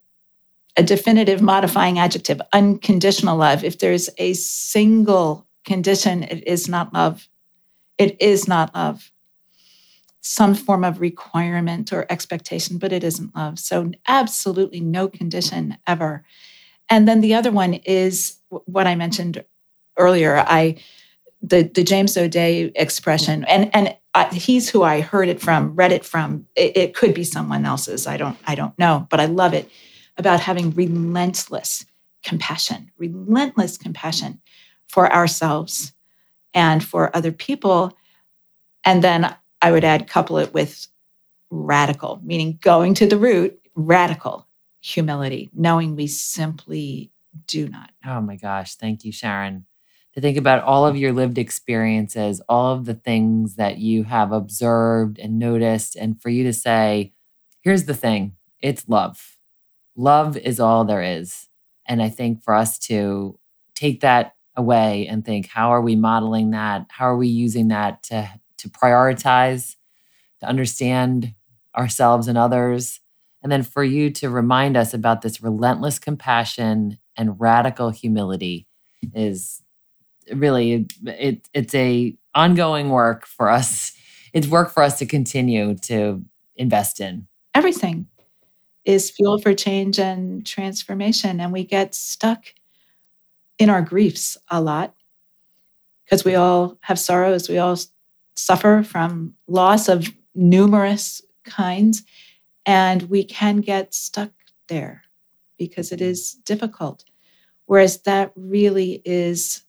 a 0.78 0.84
definitive 0.84 1.42
modifying 1.42 2.00
adjective, 2.00 2.42
unconditional 2.54 3.38
love. 3.38 3.64
If 3.64 3.80
there's 3.80 4.10
a 4.18 4.34
single 4.34 5.48
condition, 5.66 6.24
it 6.24 6.48
is 6.48 6.68
not 6.68 6.94
love. 6.94 7.28
It 7.98 8.22
is 8.22 8.48
not 8.48 8.76
love. 8.76 9.12
Some 10.28 10.56
form 10.56 10.84
of 10.84 11.02
requirement 11.02 11.94
or 11.94 12.08
expectation, 12.10 12.80
but 12.80 12.92
it 12.92 13.04
isn't 13.04 13.36
love. 13.36 13.60
So, 13.60 13.92
absolutely 14.08 14.80
no 14.80 15.08
condition 15.08 15.78
ever. 15.86 16.24
And 16.90 17.08
then 17.08 17.22
the 17.22 17.36
other 17.36 17.52
one 17.52 17.76
is 17.76 18.38
what 18.50 18.88
I 18.88 18.96
mentioned 18.96 19.44
earlier. 19.98 20.44
I 20.48 20.78
the 21.42 21.64
the 21.64 21.84
James 21.84 22.18
O'Day 22.18 22.72
expression, 22.76 23.44
and 23.46 23.74
and 23.76 23.96
I, 24.14 24.34
he's 24.34 24.70
who 24.70 24.84
I 24.84 25.02
heard 25.02 25.30
it 25.30 25.42
from, 25.42 25.76
read 25.76 25.92
it 25.92 26.06
from. 26.06 26.48
It, 26.56 26.76
it 26.76 26.96
could 26.96 27.14
be 27.14 27.24
someone 27.24 27.66
else's. 27.66 28.08
I 28.08 28.18
don't 28.18 28.38
I 28.46 28.56
don't 28.56 28.78
know, 28.80 29.08
but 29.10 29.20
I 29.20 29.26
love 29.26 29.54
it 29.54 29.70
about 30.18 30.40
having 30.40 30.72
relentless 30.72 31.86
compassion, 32.24 32.92
relentless 32.98 33.78
compassion 33.78 34.42
for 34.88 35.12
ourselves 35.12 35.94
and 36.54 36.84
for 36.84 37.16
other 37.16 37.32
people, 37.32 37.96
and 38.84 39.04
then 39.04 39.36
I 39.62 39.72
would 39.72 39.84
add 39.84 40.08
couple 40.08 40.38
it 40.38 40.54
with 40.54 40.88
radical, 41.50 42.20
meaning 42.24 42.60
going 42.62 42.94
to 42.96 43.08
the 43.08 43.18
root, 43.18 43.60
radical 43.76 44.48
humility, 44.82 45.50
knowing 45.54 45.96
we 45.96 46.08
simply 46.08 47.12
do 47.48 47.68
not. 47.68 47.92
Oh 48.06 48.22
my 48.22 48.36
gosh. 48.36 48.76
Thank 48.76 49.04
you, 49.04 49.12
Sharon 49.12 49.66
to 50.16 50.22
think 50.22 50.38
about 50.38 50.64
all 50.64 50.88
of 50.88 50.96
your 50.96 51.12
lived 51.12 51.38
experiences, 51.38 52.42
all 52.48 52.74
of 52.74 52.86
the 52.86 52.94
things 52.94 53.56
that 53.56 53.78
you 53.78 54.04
have 54.06 54.32
observed 54.32 55.20
and 55.20 55.38
noticed, 55.38 55.96
and 55.96 56.22
for 56.22 56.30
you 56.30 56.44
to 56.46 56.54
say, 56.54 57.14
here's 57.62 57.84
the 57.84 57.94
thing 57.94 58.36
it's 58.62 58.88
love. 58.88 59.38
Love 59.96 60.38
is 60.38 60.60
all 60.60 60.86
there 60.86 61.04
is. 61.04 61.48
And 61.86 62.02
I 62.02 62.10
think 62.10 62.44
for 62.44 62.56
us 62.56 62.80
to 62.80 63.38
take 63.76 64.02
that 64.02 64.36
away 64.56 65.06
and 65.08 65.24
think, 65.24 65.48
how 65.48 65.72
are 65.72 65.82
we 65.82 65.96
modeling 65.98 66.52
that? 66.52 66.86
How 66.90 67.06
are 67.06 67.18
we 67.18 67.28
using 67.28 67.68
that 67.68 68.02
to, 68.04 68.30
to 68.66 68.70
prioritize, 68.70 69.76
to 70.40 70.48
understand 70.48 71.34
ourselves 71.78 72.28
and 72.28 72.38
others? 72.38 73.00
And 73.44 73.52
then 73.52 73.62
for 73.62 73.84
you 73.84 74.10
to 74.12 74.30
remind 74.30 74.76
us 74.76 74.94
about 74.94 75.22
this 75.22 75.42
relentless 75.42 76.00
compassion 76.00 76.98
and 77.16 77.40
radical 77.40 77.92
humility 77.92 78.68
is 79.14 79.62
really 80.34 80.88
it 81.06 81.48
it's 81.54 81.76
a 81.76 82.18
ongoing 82.34 82.90
work 82.90 83.28
for 83.28 83.50
us. 83.50 83.96
It's 84.34 84.48
work 84.48 84.72
for 84.72 84.82
us 84.82 84.98
to 85.00 85.06
continue 85.06 85.76
to 85.76 86.26
invest 86.56 87.00
in. 87.00 87.28
Everything 87.54 88.08
is 88.84 89.12
fuel 89.12 89.40
for 89.40 89.54
change 89.54 90.00
and 90.00 90.46
transformation 90.46 91.40
and 91.40 91.54
we 91.54 91.64
get 91.64 91.94
stuck 91.94 92.46
in 93.60 93.70
our 93.70 93.82
griefs 93.82 94.38
a 94.50 94.60
lot 94.60 94.96
because 96.04 96.24
we 96.24 96.36
all 96.36 96.78
have 96.82 97.00
sorrows, 97.00 97.50
we 97.50 97.58
all 97.58 97.78
suffer 98.36 98.84
from 98.84 99.34
loss 99.48 99.88
of 99.88 100.08
numerous 100.34 101.22
kinds 101.44 102.04
and 102.66 103.04
we 103.04 103.24
can 103.24 103.58
get 103.58 103.94
stuck 103.94 104.32
there 104.68 105.04
because 105.58 105.92
it 105.92 106.02
is 106.02 106.34
difficult. 106.46 107.06
Whereas 107.66 108.02
that 108.02 108.32
really 108.36 109.02
is 109.06 109.64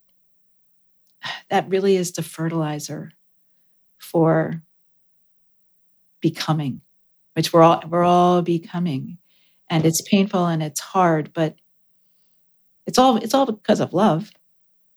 that 1.50 1.68
really 1.68 1.96
is 1.96 2.12
the 2.12 2.22
fertilizer 2.22 3.11
for 3.98 4.62
becoming, 6.20 6.81
which 7.35 7.52
we're 7.52 7.62
all 7.62 7.83
we're 7.88 8.05
all 8.05 8.42
becoming. 8.42 9.18
And 9.68 9.85
it's 9.85 10.02
painful 10.02 10.46
and 10.46 10.62
it's 10.62 10.81
hard, 10.81 11.33
but 11.33 11.57
it's 12.87 12.98
all 12.98 13.16
it's 13.16 13.35
all 13.35 13.46
because 13.46 13.81
of 13.81 13.92
love. 13.92 14.31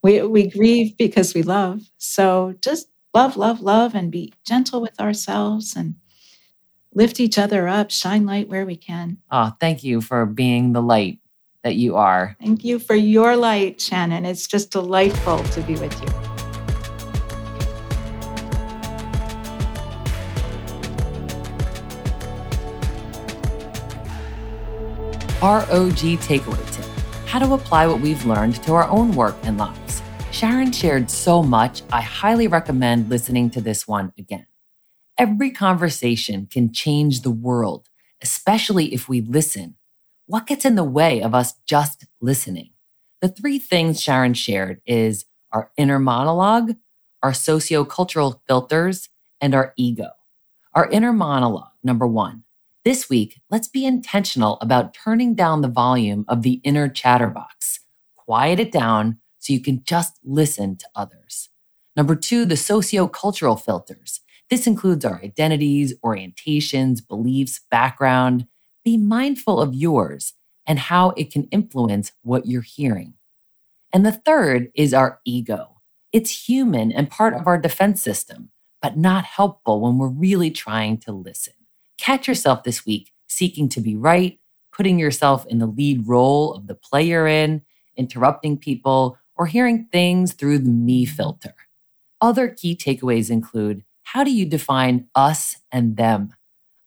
We 0.03 0.21
we 0.21 0.47
grieve 0.49 0.97
because 0.97 1.33
we 1.33 1.43
love. 1.43 1.81
So 1.97 2.55
just 2.61 2.87
love, 3.13 3.37
love, 3.37 3.61
love, 3.61 3.95
and 3.95 4.11
be 4.11 4.33
gentle 4.45 4.81
with 4.81 4.99
ourselves 4.99 5.75
and 5.75 5.95
lift 6.93 7.19
each 7.19 7.37
other 7.37 7.67
up, 7.67 7.91
shine 7.91 8.25
light 8.25 8.49
where 8.49 8.65
we 8.65 8.75
can. 8.75 9.17
Oh, 9.31 9.53
thank 9.59 9.83
you 9.83 10.01
for 10.01 10.25
being 10.25 10.73
the 10.73 10.81
light 10.81 11.19
that 11.63 11.75
you 11.75 11.95
are. 11.95 12.35
Thank 12.39 12.63
you 12.63 12.79
for 12.79 12.95
your 12.95 13.35
light, 13.35 13.81
Shannon. 13.81 14.25
It's 14.25 14.47
just 14.47 14.71
delightful 14.71 15.43
to 15.43 15.61
be 15.61 15.73
with 15.73 16.01
you. 16.01 16.07
ROG 25.41 26.19
takeaway 26.19 26.75
tip 26.75 26.85
how 27.29 27.37
to 27.37 27.53
apply 27.53 27.85
what 27.85 28.01
we've 28.01 28.25
learned 28.25 28.55
to 28.63 28.73
our 28.73 28.89
own 28.89 29.11
work 29.11 29.35
and 29.43 29.57
lives. 29.59 29.98
Sharon 30.39 30.71
shared 30.71 31.11
so 31.11 31.43
much, 31.43 31.81
I 31.91 31.99
highly 31.99 32.47
recommend 32.47 33.09
listening 33.09 33.49
to 33.49 33.59
this 33.59 33.85
one 33.85 34.13
again. 34.17 34.45
Every 35.17 35.51
conversation 35.51 36.47
can 36.49 36.71
change 36.71 37.23
the 37.23 37.29
world, 37.29 37.89
especially 38.21 38.93
if 38.93 39.09
we 39.09 39.19
listen 39.19 39.75
what 40.27 40.47
gets 40.47 40.63
in 40.63 40.75
the 40.75 40.83
way 40.85 41.21
of 41.21 41.35
us 41.35 41.55
just 41.65 42.05
listening? 42.21 42.69
The 43.19 43.27
three 43.27 43.59
things 43.59 43.99
Sharon 43.99 44.33
shared 44.33 44.79
is 44.85 45.25
our 45.51 45.71
inner 45.75 45.99
monologue, 45.99 46.75
our 47.21 47.31
sociocultural 47.31 48.39
filters, 48.47 49.09
and 49.41 49.53
our 49.53 49.73
ego. 49.75 50.11
Our 50.73 50.89
inner 50.89 51.11
monologue, 51.11 51.71
number 51.83 52.07
one. 52.07 52.43
This 52.85 53.09
week, 53.09 53.41
let's 53.49 53.67
be 53.67 53.85
intentional 53.85 54.57
about 54.61 54.93
turning 54.93 55.35
down 55.35 55.59
the 55.59 55.67
volume 55.67 56.23
of 56.29 56.43
the 56.43 56.61
inner 56.63 56.87
chatterbox. 56.87 57.81
Quiet 58.15 58.61
it 58.61 58.71
down 58.71 59.17
so 59.49 59.53
you 59.53 59.59
can 59.59 59.81
just 59.83 60.19
listen 60.23 60.75
to 60.77 60.87
others. 60.95 61.49
Number 61.95 62.15
two, 62.15 62.45
the 62.45 62.53
sociocultural 62.53 63.59
filters. 63.59 64.21
This 64.51 64.67
includes 64.67 65.03
our 65.03 65.19
identities, 65.23 65.95
orientations, 66.05 67.05
beliefs, 67.05 67.61
background 67.71 68.45
be 68.85 68.95
mindful 68.95 69.59
of 69.59 69.73
yours 69.73 70.33
and 70.67 70.77
how 70.77 71.09
it 71.17 71.31
can 71.31 71.45
influence 71.45 72.11
what 72.21 72.45
you're 72.45 72.61
hearing. 72.61 73.15
And 73.91 74.05
the 74.05 74.11
third 74.11 74.69
is 74.75 74.93
our 74.93 75.19
ego. 75.25 75.81
It's 76.13 76.47
human 76.47 76.91
and 76.91 77.09
part 77.09 77.33
of 77.33 77.47
our 77.47 77.57
defense 77.57 78.03
system, 78.03 78.51
but 78.83 78.97
not 78.97 79.25
helpful 79.25 79.81
when 79.81 79.97
we're 79.97 80.07
really 80.07 80.51
trying 80.51 80.97
to 80.99 81.11
listen. 81.11 81.53
Catch 81.97 82.27
yourself 82.27 82.63
this 82.63 82.85
week 82.85 83.11
seeking 83.27 83.67
to 83.69 83.81
be 83.81 83.95
right, 83.95 84.39
putting 84.71 84.99
yourself 84.99 85.45
in 85.47 85.57
the 85.57 85.67
lead 85.67 86.07
role 86.07 86.53
of 86.53 86.67
the 86.67 86.75
play 86.75 87.03
you're 87.03 87.27
in, 87.27 87.63
interrupting 87.99 88.57
people, 88.57 89.18
or 89.39 89.47
hearing 89.47 89.87
things 89.91 90.33
through 90.33 90.59
the 90.59 90.69
me 90.69 91.05
filter. 91.05 91.55
Other 92.21 92.49
key 92.49 92.75
takeaways 92.75 93.31
include 93.31 93.85
how 94.03 94.23
do 94.23 94.31
you 94.31 94.45
define 94.45 95.07
us 95.15 95.55
and 95.71 95.97
them? 95.97 96.33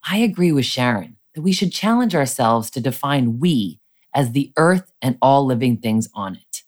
I 0.04 0.18
agree 0.18 0.52
with 0.52 0.66
Sharon 0.66 1.16
that 1.34 1.42
we 1.42 1.52
should 1.52 1.72
challenge 1.72 2.14
ourselves 2.14 2.70
to 2.70 2.80
define 2.80 3.40
we 3.40 3.80
as 4.14 4.32
the 4.32 4.52
earth 4.58 4.92
and 5.00 5.16
all 5.22 5.46
living 5.46 5.78
things 5.78 6.08
on 6.14 6.36
it. 6.36 6.62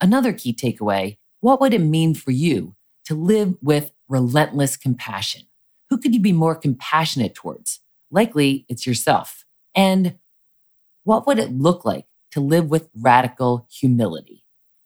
Another 0.00 0.32
key 0.32 0.54
takeaway 0.54 1.18
what 1.40 1.60
would 1.60 1.74
it 1.74 1.80
mean 1.80 2.14
for 2.14 2.30
you 2.30 2.76
to 3.04 3.16
live 3.16 3.56
with 3.60 3.90
relentless 4.08 4.76
compassion? 4.76 5.42
Who 5.90 5.98
could 5.98 6.14
you 6.14 6.20
be 6.20 6.32
more 6.32 6.54
compassionate 6.54 7.34
towards? 7.34 7.80
Likely 8.12 8.64
it's 8.68 8.86
yourself. 8.86 9.44
And 9.74 10.18
what 11.04 11.26
would 11.26 11.40
it 11.40 11.50
look 11.52 11.84
like 11.84 12.06
to 12.30 12.40
live 12.40 12.70
with 12.70 12.88
radical 12.94 13.66
humility? 13.70 14.41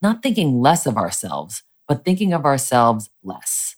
Not 0.06 0.22
thinking 0.22 0.60
less 0.60 0.86
of 0.86 0.96
ourselves, 0.96 1.64
but 1.88 2.04
thinking 2.04 2.32
of 2.32 2.44
ourselves 2.44 3.10
less. 3.24 3.74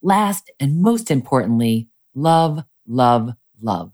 Last 0.00 0.50
and 0.60 0.80
most 0.80 1.10
importantly, 1.10 1.88
love, 2.14 2.64
love, 2.86 3.34
love 3.60 3.90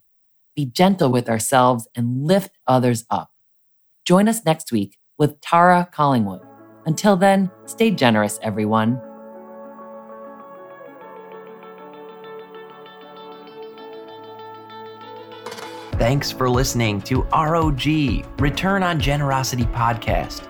be 0.61 0.66
gentle 0.66 1.11
with 1.11 1.27
ourselves, 1.31 1.88
and 1.95 2.27
lift 2.27 2.59
others 2.66 3.07
up. 3.09 3.31
Join 4.05 4.29
us 4.29 4.45
next 4.45 4.71
week 4.73 4.99
with 5.16 5.40
Tara 5.40 5.88
Collingwood. 5.90 6.43
Until 6.85 7.16
then, 7.16 7.51
stay 7.64 7.90
generous, 7.90 8.38
everyone. 8.43 9.01
Thanks 15.93 16.31
for 16.31 16.51
listening 16.51 17.01
to 17.03 17.23
ROG, 17.33 17.87
Return 18.38 18.83
on 18.83 19.01
Generosity 19.01 19.64
Podcast 19.64 20.50